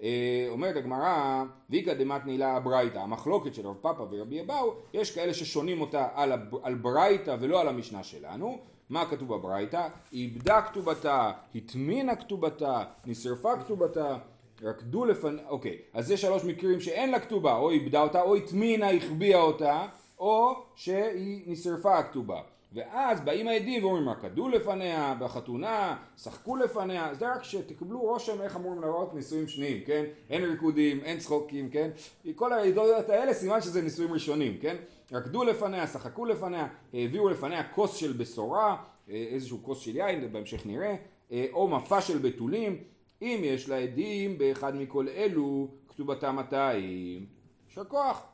אה, 0.02 0.46
אומרת 0.50 0.76
הגמרא 0.76 1.44
ואיכא 1.70 1.94
דמתנילה 1.94 2.56
הברייתא 2.56 2.98
המחלוקת 2.98 3.56
של 3.56 3.68
רב 3.68 3.76
פאפא 3.82 4.04
ורבי 4.12 4.42
אבאו 4.42 4.74
יש 4.94 5.12
כאלה 5.12 5.34
ששונים 5.34 5.82
אותה 5.82 6.08
על, 6.14 6.32
על 6.64 6.76
ברייתא 6.76 7.38
ולא 7.40 7.62
על 7.62 7.68
המשנה 7.68 8.04
שלנו 8.04 8.58
מה 8.90 9.06
כתוב 9.06 9.36
בברייתא? 9.36 9.88
איבדה 10.14 10.62
כתובתה, 10.62 11.32
הטמינה 11.56 12.16
כתובתה, 12.16 12.84
נשרפה 13.06 13.58
כתובתה, 13.58 14.18
רקדו 14.64 15.06
לפנ... 15.06 15.38
אוקיי, 15.48 15.78
אז 15.94 16.08
זה 16.08 16.18
שלוש 16.18 16.44
מקרים 16.44 16.80
שאין 16.80 17.12
לה 17.12 17.20
כתובה, 17.20 17.56
או 17.56 17.72
איבדה 17.72 18.02
אותה, 18.02 18.22
או 18.22 18.36
הטמינה, 18.36 18.92
החביאה 18.92 19.42
אותה, 19.42 19.86
או 20.20 20.64
שהיא 20.76 21.44
נשרפה 21.48 21.98
הכתובה. 21.98 22.42
ואז 22.74 23.22
באים 23.22 23.48
העדים 23.48 23.84
ואומרים 23.84 24.10
רקדו 24.10 24.50
לפניה, 24.50 25.16
בחתונה, 25.20 25.98
שחקו 26.18 26.56
לפניה, 26.56 27.14
זה 27.14 27.34
רק 27.34 27.44
שתקבלו 27.44 28.00
רושם 28.00 28.42
איך 28.42 28.56
אמורים 28.56 28.82
להראות 28.82 29.14
נישואים 29.14 29.48
שניים, 29.48 29.84
כן? 29.86 30.04
אין 30.30 30.44
ריקודים, 30.44 31.00
אין 31.00 31.20
צחוקים, 31.20 31.70
כן? 31.70 31.90
כל 32.36 32.54
העדויות 32.54 33.10
האלה 33.10 33.34
סימן 33.34 33.62
שזה 33.62 33.82
נישואים 33.82 34.14
ראשונים, 34.14 34.58
כן? 34.62 34.76
רקדו 35.12 35.44
לפניה, 35.44 35.88
שחקו 35.88 36.26
לפניה, 36.26 36.68
העבירו 36.94 37.30
לפניה 37.30 37.64
כוס 37.64 37.96
של 37.96 38.14
בשורה, 38.14 38.76
אה, 39.10 39.26
איזשהו 39.30 39.64
כוס 39.64 39.80
של 39.80 39.96
יין, 39.96 40.32
בהמשך 40.32 40.66
נראה, 40.66 40.96
אה, 41.32 41.46
או 41.54 41.68
מפה 41.68 42.02
של 42.02 42.18
בתולים, 42.18 42.78
אם 43.22 43.42
יש 43.44 43.70
לה 43.70 43.78
עדים 43.78 44.38
באחד 44.38 44.76
מכל 44.76 45.08
אלו, 45.10 45.68
כתובתה 45.90 46.32
200. 46.32 47.26
יישר 47.68 47.84
כוח. 47.84 48.26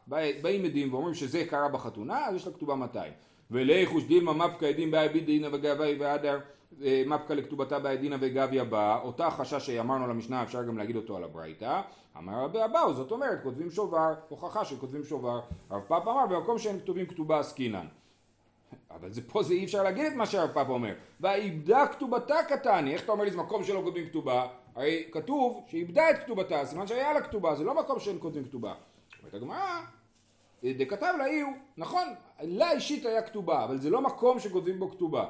באים 0.42 0.66
עדים 0.66 0.94
ואומרים 0.94 1.14
שזה 1.14 1.46
קרה 1.46 1.70
בחתונה, 1.70 2.26
אז 2.26 2.36
יש 2.36 2.48
לה 2.48 2.54
כתובה 2.54 2.76
200. 2.76 3.14
וליחוש 3.52 4.04
דילמה 4.04 4.34
מפקא 4.34 4.66
עדים 4.66 4.92
באי 4.92 5.10
בידינא 5.10 5.48
וגבי 5.52 5.96
והדר 6.00 6.40
מפקא 6.80 7.34
לכתובתה 7.34 7.80
באי 7.80 7.98
דינא 7.98 8.18
וגביה 8.20 8.64
בא, 8.64 9.00
אותה 9.04 9.30
חשש 9.30 9.66
שאמרנו 9.66 10.08
למשנה 10.08 10.44
אפשר 10.44 10.64
גם 10.64 10.78
להגיד 10.78 10.96
אותו 10.96 11.18
על 11.18 11.24
הברייתא, 11.24 11.82
אמר 12.18 12.44
רבי 12.44 12.66
אבאו, 12.66 12.94
זאת 12.94 13.12
אומרת 13.12 13.44
כותבים 13.44 13.72
שובר, 13.72 14.14
הוכחה 14.30 14.66
שכותבים 14.66 15.04
שובר, 15.04 15.42
הרב 15.70 15.82
פאפ 15.88 16.04
אמר 16.08 16.26
במקום 16.26 16.60
שאין 16.60 16.80
כתובים 16.80 17.06
כתובה 17.06 17.40
עסקינן. 17.40 17.86
אבל 18.92 19.12
זה, 19.12 19.22
פה 19.22 19.44
זה 19.44 19.54
אי 19.54 19.66
אפשר 19.66 19.84
להגיד 19.84 20.06
את 20.06 20.14
מה 20.14 20.26
שהרב 20.26 20.52
פאפ 20.54 20.70
אומר. 20.70 20.94
ואיבדה 21.20 21.88
כתובתה 21.88 22.36
קטני, 22.50 22.94
איך 22.94 23.04
אתה 23.04 23.12
אומר 23.12 23.24
לי 23.24 23.32
זה 23.32 23.38
מקום 23.38 23.64
שלא 23.64 23.82
כותבים 23.84 24.10
כתובה? 24.10 24.48
הרי 24.76 25.04
כתוב 25.12 25.64
שאיבדה 25.68 26.10
את 26.10 26.18
כתובתה, 26.24 26.66
סימן 26.66 26.88
שהיה 26.88 27.14
לה 27.14 27.22
כתובה, 27.22 27.56
זה 27.56 27.64
לא 27.64 27.74
מקום 27.74 28.00
שאין 28.00 28.18
כותבים 28.20 28.46
כתובה. 28.46 28.74
אומרת 29.20 29.34
הגמרא, 29.34 29.82
דכתב 30.64 31.14
לה 31.18 31.26
אי 31.26 31.42
הוא, 31.42 31.54
נכון, 31.78 32.08
לה 32.42 32.72
אישית 32.72 33.06
היה 33.06 33.22
כתובה, 33.22 33.64
אבל 33.64 33.78
זה 33.78 33.90
לא 33.90 34.02
מקום 34.02 34.40
שכותבים 34.40 34.80
בו 34.80 34.92
כתובה. 34.92 35.26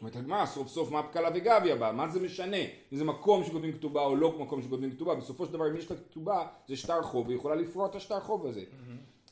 אומרת 0.00 0.16
הגמרא, 0.16 0.46
סוף 0.46 0.68
סוף 0.68 0.90
מה 0.90 1.02
פקלה 1.02 1.28
וגביה 1.34 1.76
בה, 1.76 1.92
מה 1.92 2.08
זה 2.08 2.20
משנה 2.20 2.56
אם 2.92 2.98
זה 2.98 3.04
מקום 3.04 3.44
שכותבים 3.44 3.72
כתובה 3.72 4.02
או 4.02 4.16
לא 4.16 4.38
מקום 4.38 4.62
שכותבים 4.62 4.90
כתובה, 4.90 5.14
בסופו 5.14 5.46
של 5.46 5.52
דבר 5.52 5.70
אם 5.70 5.76
יש 5.76 5.90
לה 5.90 5.96
כתובה 5.96 6.46
זה 6.68 6.76
שטר 6.76 7.02
חוב 7.02 7.26
והיא 7.26 7.38
יכולה 7.38 7.54
לפרוע 7.54 7.86
את 7.86 7.94
השטר 7.94 8.20
חוב 8.20 8.46
הזה. 8.46 8.62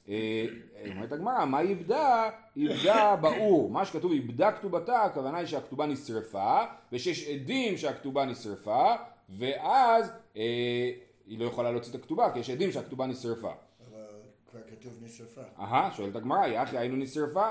אה, 0.09 0.46
אומרת 0.90 1.12
הגמרא, 1.12 1.44
מה 1.44 1.61
איבדה? 1.61 2.31
איבדה 2.57 3.16
באור, 3.16 3.70
מה 3.70 3.85
שכתוב 3.85 4.12
איבדה 4.12 4.52
כתובתה, 4.52 5.02
הכוונה 5.02 5.38
היא 5.38 5.46
שהכתובה 5.46 5.87
נשרפה, 5.87 6.64
ושיש 6.92 7.28
עדים 7.28 7.76
שהכתובה 7.76 8.24
נשרפה, 8.24 8.94
ואז 9.28 10.12
אה, 10.37 10.90
היא 11.26 11.38
לא 11.38 11.44
יכולה 11.44 11.70
להוציא 11.70 11.90
את 11.90 11.94
הכתובה, 11.94 12.31
כי 12.33 12.38
יש 12.38 12.50
עדים 12.50 12.72
שהכתובה 12.72 13.07
נשרפה. 13.07 13.52
אבל 13.90 14.04
כבר 14.50 14.61
כתוב 14.70 14.92
נשרפה. 15.02 15.40
אהה, 15.59 15.90
שואלת 15.96 16.16
הגמרא, 16.16 16.46
יחי 16.46 16.78
היינו 16.78 16.96
נשרפה. 16.96 17.48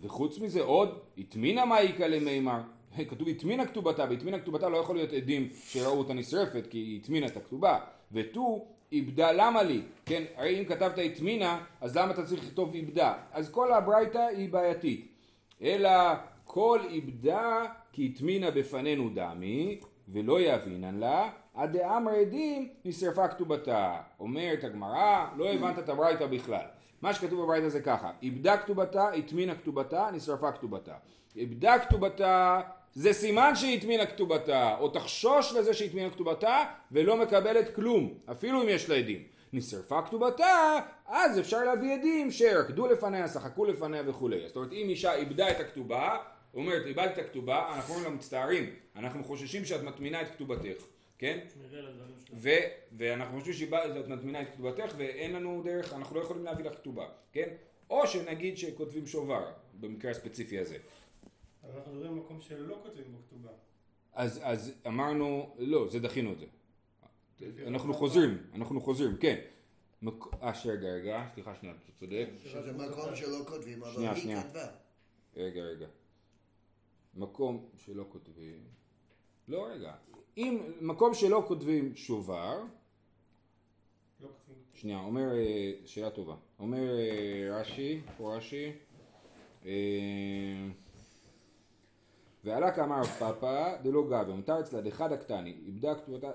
וחוץ 0.00 0.38
מזה 0.38 0.62
עוד, 0.62 0.98
הטמינה 1.18 1.64
מה 1.64 1.78
איכא 1.78 2.02
למימר. 2.02 2.60
כתוב 3.10 3.28
הטמינה 3.28 3.66
כתובתה, 3.66 4.04
והטמינה 4.10 4.38
כתובתה 4.38 4.68
לא 4.68 4.76
יכול 4.76 4.96
להיות 4.96 5.12
עדים 5.12 5.48
שראו 5.52 5.98
אותה 5.98 6.14
נשרפת, 6.14 6.66
כי 6.70 6.78
היא 6.78 7.00
הטמינה 7.00 7.26
את 7.26 7.36
הכתובה. 7.36 7.78
ותו, 8.12 8.64
איבדה 8.92 9.32
למה 9.32 9.62
לי? 9.62 9.82
כן, 10.06 10.22
הרי 10.36 10.60
אם 10.60 10.64
כתבת 10.64 10.98
הטמינה, 10.98 11.64
אז 11.80 11.96
למה 11.96 12.10
אתה 12.12 12.26
צריך 12.26 12.44
לכתוב 12.44 12.74
איבדה? 12.74 13.14
אז 13.32 13.50
כל 13.50 13.72
הברייתא 13.72 14.18
היא 14.18 14.48
בעייתית. 14.48 15.08
אלא 15.62 15.90
כל 16.44 16.80
איבדה 16.90 17.64
כי 17.92 18.12
הטמינה 18.14 18.50
בפנינו 18.50 19.10
דמי, 19.14 19.80
ולא 20.08 20.40
יבינן 20.40 20.98
לה, 20.98 21.30
עד 21.54 21.76
דאמר 21.76 22.12
עדים 22.12 22.68
נשרפה 22.84 23.28
כתובתה. 23.28 23.96
אומרת 24.20 24.64
הגמרא, 24.64 25.26
לא 25.36 25.52
הבנת 25.52 25.78
את 25.78 25.88
הברייתא 25.88 26.26
בכלל. 26.26 26.66
מה 27.02 27.14
שכתוב 27.14 27.42
בברייתא 27.42 27.68
זה 27.68 27.80
ככה, 27.80 28.10
איבדה 28.22 28.56
כתובתה, 28.56 29.08
הטמינה 29.08 29.54
כתובתה, 29.54 30.08
נשרפה 30.12 30.52
כתובתה. 30.52 30.94
איבדה 31.36 31.78
כתובתה, 31.78 32.60
זה 32.94 33.12
סימן 33.12 33.56
שהיא 33.56 33.78
הטמינה 33.78 34.06
כתובתה, 34.06 34.76
או 34.78 34.88
תחשוש 34.88 35.52
לזה 35.52 35.74
שהיא 35.74 35.88
הטמינה 35.88 36.10
כתובתה, 36.10 36.64
ולא 36.92 37.16
מקבלת 37.16 37.74
כלום, 37.74 38.14
אפילו 38.30 38.62
אם 38.62 38.68
יש 38.68 38.88
לה 38.88 38.96
עדים. 38.96 39.22
נשרפה 39.52 40.02
כתובתה, 40.02 40.78
אז 41.06 41.38
אפשר 41.38 41.64
להביא 41.64 41.94
עדים 41.94 42.30
שרקדו 42.30 42.86
לפניה, 42.86 43.28
שחקו 43.28 43.64
לפניה 43.64 44.02
וכולי. 44.06 44.40
זאת 44.46 44.56
אומרת, 44.56 44.72
אם 44.72 44.86
אישה 44.88 45.14
איבדה 45.14 45.50
את 45.50 45.60
הכתובה, 45.60 46.16
אומרת, 46.54 46.86
איבדת 46.86 47.12
את 47.12 47.18
הכתובה, 47.18 47.72
אנחנו 47.74 47.94
אומרים 47.94 48.10
לה 48.10 48.16
מצטערים, 48.16 48.70
אנחנו 48.96 49.24
חוששים 49.24 49.64
שאת 49.64 49.82
מטמינה 49.82 50.22
את 50.22 50.26
כתובתך, 50.34 50.84
כן? 51.18 51.46
ו, 52.32 52.48
ואנחנו 52.92 53.38
חושבים 53.40 53.54
שאת 53.54 54.08
מטמינה 54.08 54.42
את 54.42 54.48
כתובתך 54.54 54.94
ואין 54.96 55.32
לנו 55.32 55.62
דרך, 55.64 55.92
אנחנו 55.92 56.16
לא 56.16 56.20
יכולים 56.24 56.44
להביא 56.44 56.64
לך 56.64 56.74
כתובה, 56.74 57.08
כן? 57.32 57.54
או 57.90 58.06
שנגיד 58.06 58.58
שכותבים 58.58 59.06
שובר, 59.06 59.52
במקרה 59.80 60.10
הספציפי 60.10 60.58
הזה. 60.58 60.78
אבל 61.64 61.72
אנחנו 61.76 61.92
מדברים 61.92 62.12
על 62.12 62.18
מקום 62.18 62.40
שלא 62.40 62.80
כותבים 62.82 63.04
בו 63.12 63.18
כתובה. 63.26 63.50
אז, 64.12 64.40
אז 64.42 64.72
אמרנו, 64.86 65.54
לא, 65.58 65.88
זה 65.88 66.00
דחינו 66.00 66.32
את 66.32 66.38
זה. 66.38 66.46
אנחנו 67.66 67.94
חוזרים, 67.94 68.42
אנחנו 68.54 68.80
חוזרים, 68.80 69.16
כן. 69.16 69.40
מק- 70.02 70.34
אה, 70.42 70.52
רגע, 70.66 70.88
רגע, 70.88 71.26
סליחה 71.34 71.54
שנייה, 71.54 71.74
אתה 71.84 71.92
צודק. 72.00 72.28
שזה 72.44 72.72
מקום 72.72 73.16
שלא 73.16 73.38
כותבים, 73.46 73.82
אבל 73.82 74.02
היא. 74.14 74.36
כתבה. 74.36 74.66
רגע, 75.36 75.60
רגע. 75.62 75.86
מקום 77.14 77.68
שלא 77.76 78.04
כותבים... 78.08 78.64
לא, 79.48 79.66
רגע. 79.66 79.92
אם 80.36 80.58
מקום 80.80 81.14
שלא 81.14 81.44
כותבים 81.48 81.96
שובר, 81.96 82.62
לא. 84.20 84.28
שנייה, 84.74 84.98
אומר, 84.98 85.34
אה, 85.34 85.72
שאלה 85.84 86.10
טובה. 86.10 86.34
אומר 86.58 86.98
אה, 86.98 87.60
רש"י, 87.60 88.00
פה 88.16 88.36
רש"י, 88.36 88.72
אה, 89.66 89.72
ועלה 92.44 92.72
כאמר 92.72 93.04
פאפא 93.04 93.76
דלא 93.82 94.02
גבי, 94.10 94.32
מותר 94.32 94.60
אצלה 94.60 94.80
דחד 94.80 95.12
הקטני, 95.12 95.54
איבדה 95.66 95.94
כתובתה, 95.94 96.30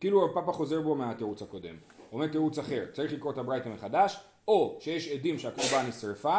כאילו 0.00 0.24
רב 0.24 0.34
פאפא 0.34 0.52
חוזר 0.52 0.80
בו 0.82 0.94
מהתירוץ 0.94 1.42
הקודם. 1.42 1.76
אומר 2.12 2.26
תירוץ 2.26 2.58
אחר, 2.58 2.86
צריך 2.92 3.12
לקרוא 3.12 3.32
את 3.32 3.38
הברייתא 3.38 3.68
מחדש, 3.68 4.20
או 4.48 4.78
שיש 4.80 5.08
עדים 5.08 5.38
שהכתובה 5.38 5.88
נשרפה, 5.88 6.38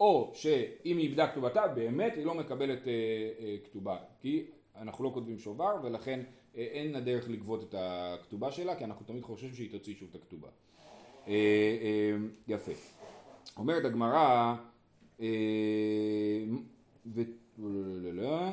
או 0.00 0.32
שאם 0.34 0.96
היא 0.96 1.08
איבדה 1.08 1.28
כתובתה, 1.28 1.68
באמת 1.68 2.12
היא 2.16 2.26
לא 2.26 2.34
מקבלת 2.34 2.88
אה, 2.88 2.92
אה, 3.40 3.56
כתובה. 3.64 3.96
כי 4.20 4.44
אנחנו 4.76 5.04
לא 5.04 5.10
כותבים 5.14 5.38
שובר, 5.38 5.76
ולכן 5.82 6.20
אה, 6.56 6.62
אין 6.62 6.92
לה 6.92 7.00
דרך 7.00 7.28
לגבות 7.28 7.62
את 7.62 7.74
הכתובה 7.78 8.52
שלה, 8.52 8.76
כי 8.76 8.84
אנחנו 8.84 9.06
תמיד 9.06 9.22
חושבים 9.22 9.54
שהיא 9.54 9.70
תוציא 9.70 9.94
שוב 9.94 10.08
את 10.10 10.14
הכתובה. 10.14 10.48
אה, 11.28 11.32
אה, 11.32 12.16
יפה. 12.48 12.72
אומרת 13.56 13.84
הגמרא, 13.84 14.54
אה. 15.20 15.26
לא, 17.58 17.70
לא, 18.02 18.12
לא. 18.12 18.48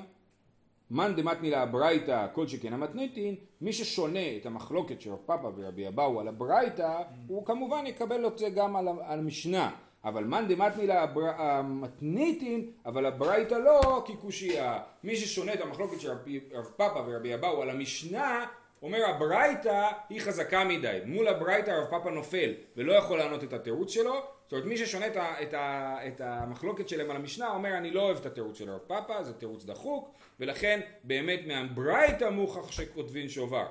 מאן 0.91 1.15
דמתני 1.15 1.49
לה 1.49 1.61
הברייתא 1.61 2.27
כל 2.33 2.47
שכן 2.47 2.73
המתניתין, 2.73 3.35
מי 3.61 3.73
ששונה 3.73 4.37
את 4.37 4.45
המחלוקת 4.45 5.01
של 5.01 5.11
רב 5.11 5.19
פאפא 5.25 5.49
ורבי 5.55 5.87
אבאו 5.87 6.19
על 6.19 6.27
הברייתא, 6.27 7.01
הוא 7.27 7.45
כמובן 7.45 7.83
יקבל 7.87 8.27
את 8.27 8.37
זה 8.37 8.49
גם 8.49 8.75
על 8.75 8.87
המשנה. 9.19 9.75
אבל 10.05 10.23
מאן 10.23 10.47
דמתני 10.47 10.87
לה 10.87 11.05
המתניתין, 11.37 12.71
אבל 12.85 13.05
הברייתא 13.05 13.55
לא 13.55 14.03
כקושייה. 14.07 14.79
מי 15.03 15.15
ששונה 15.15 15.53
את 15.53 15.61
המחלוקת 15.61 16.01
של 16.01 16.11
רב 16.51 16.65
פאפא 16.75 16.99
ורבי 17.05 17.33
אבאו 17.33 17.61
על 17.61 17.69
המשנה, 17.69 18.45
אומר 18.81 19.05
הברייתא 19.05 19.89
היא 20.09 20.21
חזקה 20.21 20.63
מדי. 20.63 20.99
מול 21.05 21.27
הברייתא 21.27 21.71
רב 21.71 21.85
פאפא 21.89 22.09
נופל 22.09 22.53
ולא 22.77 22.93
יכול 22.93 23.17
לענות 23.17 23.43
את 23.43 23.53
התירוץ 23.53 23.91
שלו. 23.91 24.13
זאת 24.43 24.51
אומרת 24.51 24.65
מי 24.65 24.77
ששונה 24.77 25.07
את, 25.07 25.15
ה, 25.15 25.41
את, 25.41 25.53
ה, 25.53 25.97
את 26.07 26.21
המחלוקת 26.21 26.89
שלהם 26.89 27.09
על 27.09 27.15
המשנה 27.15 27.53
אומר 27.53 27.77
אני 27.77 27.91
לא 27.91 28.01
אוהב 28.01 28.17
את 28.17 28.25
התירוץ 28.25 28.57
של 28.57 28.69
הרב 28.69 28.79
פאפא, 28.87 29.23
זה 29.23 29.33
תירוץ 29.33 29.65
דחוק 29.65 30.11
ולכן 30.39 30.79
באמת 31.03 31.39
מהברייתא 31.47 32.29
מוכח 32.29 32.71
שכותבים 32.71 33.29
שובר. 33.29 33.65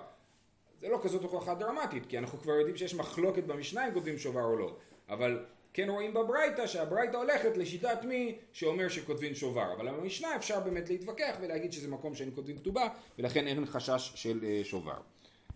זה 0.80 0.88
לא 0.88 1.00
כזאת 1.02 1.22
הוכחה 1.22 1.54
דרמטית 1.54 2.06
כי 2.06 2.18
אנחנו 2.18 2.38
כבר 2.38 2.52
יודעים 2.52 2.76
שיש 2.76 2.94
מחלוקת 2.94 3.44
במשנה 3.44 3.88
אם 3.88 3.94
כותבים 3.94 4.18
שובר 4.18 4.44
או 4.44 4.56
לא. 4.56 4.76
אבל 5.08 5.44
כן 5.74 5.88
רואים 5.88 6.14
בברייתא 6.14 6.66
שהברייתא 6.66 7.16
הולכת 7.16 7.56
לשיטת 7.56 8.04
מי 8.04 8.34
שאומר 8.52 8.88
שכותבים 8.88 9.34
שובר. 9.34 9.72
אבל 9.76 9.90
במשנה 9.90 10.36
אפשר 10.36 10.60
באמת 10.60 10.90
להתווכח 10.90 11.36
ולהגיד 11.40 11.72
שזה 11.72 11.88
מקום 11.88 12.14
שאין 12.14 12.30
כותבים 12.34 12.58
כתובה 12.58 12.88
ולכן 13.18 13.46
אין 13.46 13.66
חשש 13.66 14.12
של 14.14 14.40
אה, 14.44 14.60
שובר. 14.64 14.96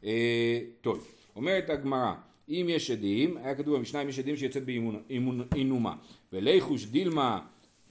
אה, 0.05 0.61
טוב, 0.81 1.07
אומרת 1.37 1.71
הגמרא, 1.71 2.13
אם 2.49 2.67
יש 2.69 2.91
עדים, 2.91 3.37
היה 3.37 3.55
כתוב 3.55 3.77
במשנה 3.77 4.03
אם 4.03 4.09
יש 4.09 4.19
עדים 4.19 4.37
שיוצאת 4.37 4.63
באינומה, 5.51 5.95
וליחוש 6.33 6.87
דילמה 6.87 7.41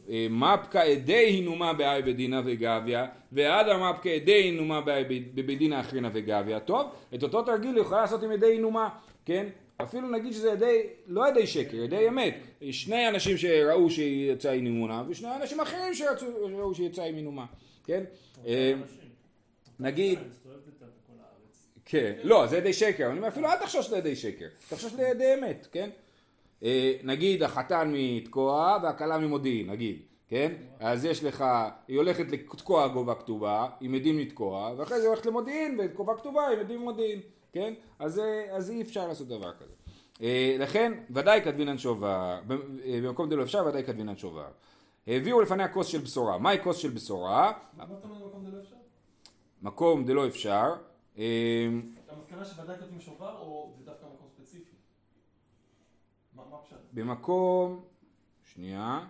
אה, 0.10 0.28
מפקא 0.30 0.78
עדי 0.78 1.14
הינומה 1.14 1.74
באי 1.74 2.02
בדינה 2.02 2.42
וגביה, 2.46 3.06
ועדה 3.32 3.78
מפקא 3.78 4.10
עדי 4.10 4.34
הינומה 4.34 4.82
באי 4.82 5.04
בבדינה 5.34 5.80
אחרינה 5.80 6.10
וגביה. 6.14 6.60
טוב, 6.60 6.88
את 7.16 7.24
אותו 7.24 7.42
תרגיל 7.42 7.78
יכולה 7.78 8.02
לעשות 8.02 8.24
עם 8.24 8.32
עדי 8.32 8.46
הינומה, 8.46 8.90
כן? 9.26 9.48
אפילו 9.82 10.10
נגיד 10.10 10.34
שזה 10.34 10.52
עדי, 10.52 10.82
לא 11.08 11.28
עדי 11.28 11.48
שקר, 11.48 11.84
עדי 11.84 12.08
אמת. 12.08 12.36
שני 12.72 13.10
אנשים 13.10 13.38
שראו 13.38 13.90
שהיא 13.90 14.32
יצאה 14.32 14.52
עם 14.52 14.66
אינומה, 14.66 15.04
ושני 15.08 15.36
אנשים 15.36 15.60
אחרים 15.60 15.94
שראו 15.94 16.76
שהיא 16.76 16.88
יצאה 16.88 17.06
עם 17.06 17.16
אינומה, 17.16 17.46
כן? 17.84 18.04
אה, 18.46 18.74
נגיד, 19.80 20.20
כן, 21.86 22.14
לא, 22.24 22.48
זה 22.48 22.58
עדי 22.58 22.74
שקר, 22.74 23.08
אני 23.10 23.18
אומר 23.18 23.28
אפילו 23.28 23.48
אל 23.48 23.58
תחשוש 23.58 23.92
לידי 23.92 24.16
שקר, 24.16 24.46
תחשוש 24.70 24.94
לידי 24.94 25.34
אמת, 25.34 25.68
כן? 25.72 25.90
אה, 26.64 26.94
נגיד 27.04 27.44
החתן 27.44 27.92
מתקוע 27.94 28.78
והכלה 28.84 29.18
ממודיעין, 29.18 29.70
נגיד, 29.70 30.00
כן? 30.28 30.52
אז 30.80 31.06
יש 31.06 31.24
לך, 31.24 31.46
היא 31.88 31.98
הולכת 31.98 32.32
לתקוע 32.32 32.88
גובה 32.88 33.16
כתובה, 33.16 33.68
עם 33.82 33.96
עדים 33.96 34.20
לתקוע, 34.20 34.74
ואחרי 34.78 34.98
זה 34.98 35.04
היא 35.04 35.08
הולכת 35.08 35.26
למודיעין, 35.26 35.80
וגובה 35.80 36.16
כתובה 36.16 36.48
עם 36.48 36.60
עדים 36.60 36.80
מודיעין, 36.80 37.20
כן? 37.56 37.74
אז, 38.00 38.20
אה, 38.20 38.56
אז 38.56 38.70
אי 38.70 38.82
אפשר 38.82 39.08
לעשות 39.08 39.28
דבר 39.28 39.54
כזה. 39.54 39.74
אה, 40.22 40.56
לכן, 40.60 40.94
ודאי 41.10 41.41
כתבינן 41.41 41.78
שובר, 41.78 42.39
אה, 42.86 43.00
במקום 43.04 43.30
דלא 43.30 43.44
אפשר, 43.44 43.65
ודאי 43.65 43.84
כתבינן 43.84 44.18
שובר. 44.18 44.48
הביאו 45.08 45.41
לפניה 45.41 45.68
כוס 45.68 45.88
של 45.88 46.00
בשורה. 46.00 46.38
מהי 46.38 46.63
כוס 46.63 46.78
של 46.78 46.89
בשורה? 46.89 47.54
מה 47.78 47.84
אתה 47.84 47.94
אומר 48.04 48.26
במקום 48.26 48.46
זה 48.46 48.52
לא 48.52 48.62
אפשר? 48.62 48.76
מקום 49.62 50.06
דלא 50.06 50.28
אפשר. 50.28 50.74
אה, 51.18 51.68
המסקנה 52.10 52.46
שוודאי 52.46 52.78
כותבים 52.80 53.00
שובר, 53.00 53.38
או 53.39 53.74
זה 53.78 53.86
דווקא 53.86 54.06
מקום 54.06 54.28
ספציפי? 54.38 54.76
מה 56.34 56.44
מה 56.52 56.58
הפשט? 56.58 56.76
במקום, 56.94 57.84
שנייה, 58.54 59.06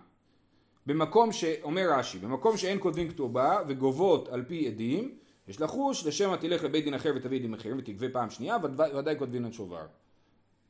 במקום 0.85 1.31
שאומר 1.31 1.89
רש"י, 1.91 2.19
במקום 2.19 2.57
שאין 2.57 2.77
כותבים 2.81 3.09
כתובה 3.09 3.59
וגובות 3.67 4.27
על 4.27 4.43
פי 4.47 4.67
עדים, 4.67 5.17
יש 5.47 5.61
לחוש 5.61 6.05
לשמא 6.05 6.35
תלך 6.35 6.63
לבית 6.63 6.83
דין 6.83 6.93
אחר 6.93 7.13
ותביא 7.15 7.39
עדים 7.39 7.53
אחרים 7.53 7.77
ותגבה 7.79 8.09
פעם 8.09 8.29
שנייה, 8.29 8.57
ודאי, 8.95 9.15
כותבים 9.19 9.45
על 9.45 9.51
שובר. 9.51 9.85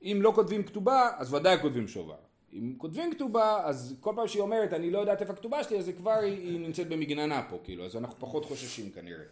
אם 0.03 0.19
לא 0.21 0.31
כותבים 0.35 0.63
כתובה, 0.63 1.09
אז 1.17 1.33
ודאי 1.33 1.61
כותבים 1.61 1.87
שובר. 1.87 2.15
אם 2.53 2.73
כותבים 2.77 3.13
כתובה, 3.13 3.59
אז 3.63 3.95
כל 3.99 4.13
פעם 4.15 4.27
שהיא 4.27 4.41
אומרת, 4.41 4.73
אני 4.73 4.91
לא 4.91 4.99
יודעת 4.99 5.21
איפה 5.21 5.33
הכתובה 5.33 5.63
שלי, 5.63 5.77
אז 5.77 5.91
כבר 5.97 6.11
היא, 6.11 6.49
היא 6.49 6.59
נמצאת 6.59 6.89
במגננה 6.89 7.41
פה, 7.49 7.57
כאילו, 7.63 7.85
אז 7.85 7.95
אנחנו 7.95 8.15
פחות 8.19 8.45
חוששים 8.45 8.89
כנראה. 8.89 9.23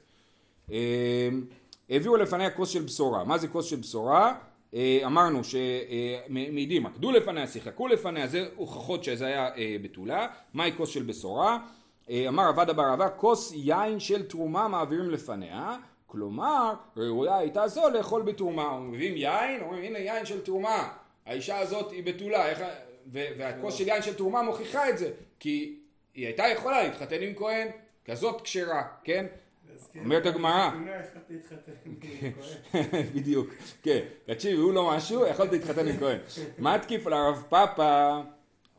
אה, 0.71 1.29
הביאו 1.89 2.15
לפניה 2.15 2.49
כוס 2.49 2.69
של 2.69 2.83
בשורה. 2.83 3.23
מה 3.23 3.37
זה 3.37 3.47
כוס 3.47 3.65
של 3.65 3.75
בשורה? 3.75 4.35
אה, 4.73 4.99
אמרנו 5.05 5.41
שמעידים, 5.43 6.85
עקדו 6.85 7.11
לפניה, 7.11 7.47
שיחקו 7.47 7.87
לפניה, 7.87 8.27
זה 8.27 8.47
הוכחות 8.55 9.03
שזה 9.03 9.25
היה 9.25 9.55
אה, 9.55 9.75
בתולה. 9.81 10.27
מהי 10.53 10.71
כוס 10.77 10.89
של 10.89 11.03
בשורה? 11.03 11.57
אה, 12.09 12.25
אמר 12.27 12.43
עבד 12.47 12.69
אבר 12.69 12.93
אבא, 12.93 13.07
כוס 13.15 13.51
יין 13.55 13.99
של 13.99 14.27
תרומה 14.27 14.67
מעבירים 14.67 15.09
לפניה, 15.09 15.75
כלומר, 16.07 16.73
ראויה 16.97 17.37
הייתה 17.37 17.67
זו 17.67 17.89
לאכול 17.89 18.21
בתרומה. 18.21 18.79
מביאים 18.79 19.17
יין, 19.17 19.61
אומרים 19.61 19.83
הנה 19.83 19.99
יין 19.99 20.25
של 20.25 20.41
תרומה, 20.41 20.89
האישה 21.25 21.59
הזאת 21.59 21.91
היא 21.91 22.03
בתולה, 22.03 22.49
איך... 22.49 22.61
ה- 22.61 22.65
ו- 23.07 23.25
והכוס 23.37 23.75
של 23.75 23.87
יין 23.87 24.01
של 24.01 24.13
תרומה 24.13 24.41
מוכיחה 24.41 24.89
את 24.89 24.97
זה, 24.97 25.11
כי 25.39 25.75
היא 26.13 26.25
הייתה 26.25 26.43
יכולה 26.47 26.83
להתחתן 26.83 27.21
עם 27.21 27.33
כהן, 27.35 27.67
כזאת 28.05 28.41
כשרה, 28.41 28.83
כן? 29.03 29.25
אומרת 30.03 30.25
הגמרא, 30.25 30.69
בדיוק, 33.15 33.49
כן, 33.83 33.99
תקשיב, 34.25 34.59
הוא 34.59 34.73
לא 34.73 34.89
משהו, 34.89 35.27
יכולת 35.27 35.51
להתחתן 35.51 35.87
עם 35.87 35.97
כהן. 35.97 36.17
מה 36.57 36.79
תקיף 36.79 37.07
לרב 37.07 37.43
פאפה, 37.49 38.19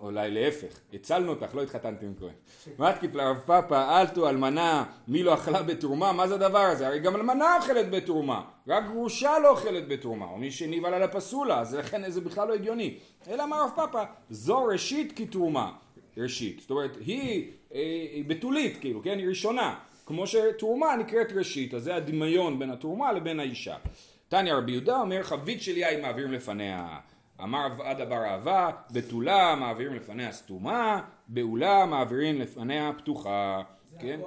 אולי 0.01 0.31
להפך, 0.31 0.79
הצלנו 0.93 1.31
אותך, 1.31 1.55
לא 1.55 1.63
התחתנת 1.63 2.03
עם 2.03 2.15
כהן. 2.19 2.33
מה 2.79 2.93
תקיף 2.93 3.15
לרב 3.15 3.39
פאפה, 3.47 4.01
אלתו 4.01 4.29
אלמנה, 4.29 4.85
מי 5.09 5.23
לא 5.23 5.35
אכלה 5.35 5.63
בתרומה, 5.63 6.13
מה 6.13 6.29
זה 6.29 6.35
הדבר 6.35 6.59
הזה? 6.59 6.87
הרי 6.87 6.99
גם 6.99 7.17
אלמנה 7.17 7.57
אוכלת 7.57 7.91
בתרומה, 7.91 8.43
רק 8.69 8.85
גרושה 8.87 9.39
לא 9.39 9.51
אוכלת 9.51 9.89
בתרומה, 9.89 10.27
או 10.27 10.37
מי 10.39 10.51
שניבל 10.51 10.95
על 10.95 11.03
הפסולה, 11.03 11.61
אז 11.61 11.75
לכן 11.75 12.11
זה 12.11 12.21
בכלל 12.21 12.49
לא 12.49 12.55
הגיוני. 12.55 12.99
אלא 13.29 13.45
אמר 13.45 13.65
רב 13.65 13.71
פאפה, 13.77 14.03
זו 14.31 14.65
ראשית 14.65 15.13
כתרומה, 15.17 15.73
ראשית, 16.17 16.61
זאת 16.61 16.71
אומרת, 16.71 16.97
היא, 17.01 17.51
אה, 17.75 17.81
היא 18.13 18.25
בתולית, 18.25 18.81
כאילו, 18.81 19.03
כן, 19.03 19.19
היא 19.19 19.29
ראשונה. 19.29 19.75
כמו 20.07 20.27
שתרומה 20.27 20.97
נקראת 20.97 21.33
ראשית, 21.33 21.75
אז 21.75 21.83
זה 21.83 21.95
הדמיון 21.95 22.59
בין 22.59 22.71
התרומה 22.71 23.13
לבין 23.13 23.41
האישה. 23.41 23.77
תניא 24.29 24.55
רבי 24.55 24.73
יהודה 24.73 25.01
אומר 25.01 25.23
חבית 25.23 25.63
של 25.63 25.77
יין 25.77 26.03
מעבירים 26.03 26.33
לפניה. 26.33 26.99
אמר 27.43 27.67
עד 27.83 28.01
אבר 28.01 28.25
אהבה, 28.25 28.71
בתולה 28.93 29.55
מעבירים 29.55 29.95
לפניה 29.95 30.33
סתומה, 30.33 31.01
בעולה 31.29 31.87
מעבירים 31.87 32.41
לפניה 32.41 32.93
פתוחה. 32.99 33.63
כן? 33.99 34.21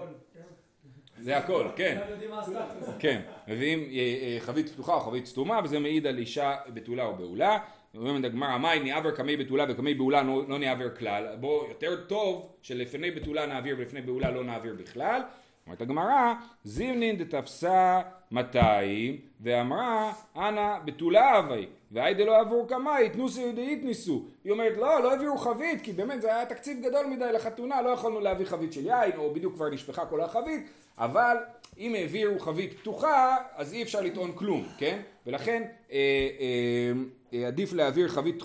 זה 1.20 1.38
הכל, 1.38 1.68
כן. 1.76 2.00
יודעים 2.10 2.32
מה 2.32 2.40
הסטטוס. 2.40 2.90
כן, 3.00 3.22
מביאים 3.48 3.80
אה, 3.80 3.86
אה, 3.96 4.38
חבית 4.40 4.70
פתוחה 4.70 4.94
או 4.94 5.00
חבית 5.00 5.26
סתומה 5.26 5.60
וזה 5.64 5.80
מעיד 5.80 6.08
על 6.08 6.18
אישה 6.18 6.56
בתולה 6.74 7.06
או 7.06 7.16
בעולה. 7.16 7.58
אומרים 7.96 8.20
את 8.20 8.26
הגמרא, 8.26 8.58
מאי 8.58 8.80
נעבר 8.80 9.12
קמי 9.12 9.38
בתולה 9.38 9.66
וקמי 9.70 9.94
בעולה 9.94 10.24
לא, 10.24 10.44
לא 10.48 10.60
נעבר 10.60 10.96
כלל. 10.96 11.36
בוא, 11.40 11.68
יותר 11.68 11.96
טוב 12.08 12.54
שלפני 12.62 13.12
בתולה 13.12 13.46
נעביר 13.46 13.76
ולפני 13.80 14.02
בעולה 14.02 14.32
לא 14.32 14.44
נעביר 14.44 14.76
בכלל. 14.80 15.22
אומרת 15.66 15.82
הגמרא, 15.82 16.34
זימנין 16.64 17.18
דתפסה 17.18 18.02
200 18.32 19.18
ואמרה 19.42 20.14
אנא 20.36 20.80
בתולה 20.86 21.40
אבי 21.40 21.66
והי 21.92 22.14
דלא 22.14 22.40
עבור 22.40 22.68
קמאי 22.68 23.10
תנוסו 23.10 23.42
ידעית 23.42 23.84
ניסו 23.84 24.26
היא 24.44 24.52
אומרת 24.52 24.78
לא 24.78 25.04
לא 25.04 25.14
הביאו 25.14 25.38
חבית 25.38 25.82
כי 25.82 25.94
באמת 25.94 26.22
זה 26.22 26.36
היה 26.36 26.46
תקציב 26.46 26.78
גדול 26.82 27.06
מדי 27.06 27.32
לחתונה 27.34 27.82
לא 27.82 27.90
יכולנו 27.90 28.20
להביא 28.20 28.46
חבית 28.46 28.74
של 28.74 28.86
יין 28.86 29.18
או 29.18 29.34
בדיוק 29.34 29.54
כבר 29.54 29.70
נשפכה 29.70 30.06
כל 30.06 30.22
החבית 30.22 30.70
אבל 30.98 31.38
אם 31.78 31.94
העבירו 31.96 32.40
חבית 32.40 32.80
פתוחה 32.80 33.36
אז 33.56 33.74
אי 33.74 33.84
אפשר 33.84 34.02
לטעון 34.02 34.32
כלום 34.32 34.64
כן 34.78 35.00
ולכן 35.28 35.64
אה, 35.92 35.98
אה, 36.40 36.92
אה, 37.34 37.48
עדיף 37.48 37.74
להעביר 37.74 38.08
חבית 38.08 38.44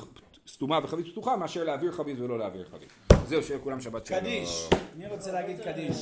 סתומה 0.48 0.80
וחבית 0.82 1.06
פתוחה 1.08 1.36
מאשר 1.36 1.64
להעביר 1.64 1.92
חבית 1.92 2.20
ולא 2.20 2.38
להעביר 2.38 2.64
חבית 2.70 2.88
זהו 3.26 3.42
שיהיה 3.42 3.58
לכולם 3.60 3.80
שבת 3.80 4.06
שלום 4.06 4.20
קדיש. 4.20 4.68
אני 4.96 5.06
רוצה 5.06 5.32
להגיד 5.32 5.60
קדיש. 5.60 5.96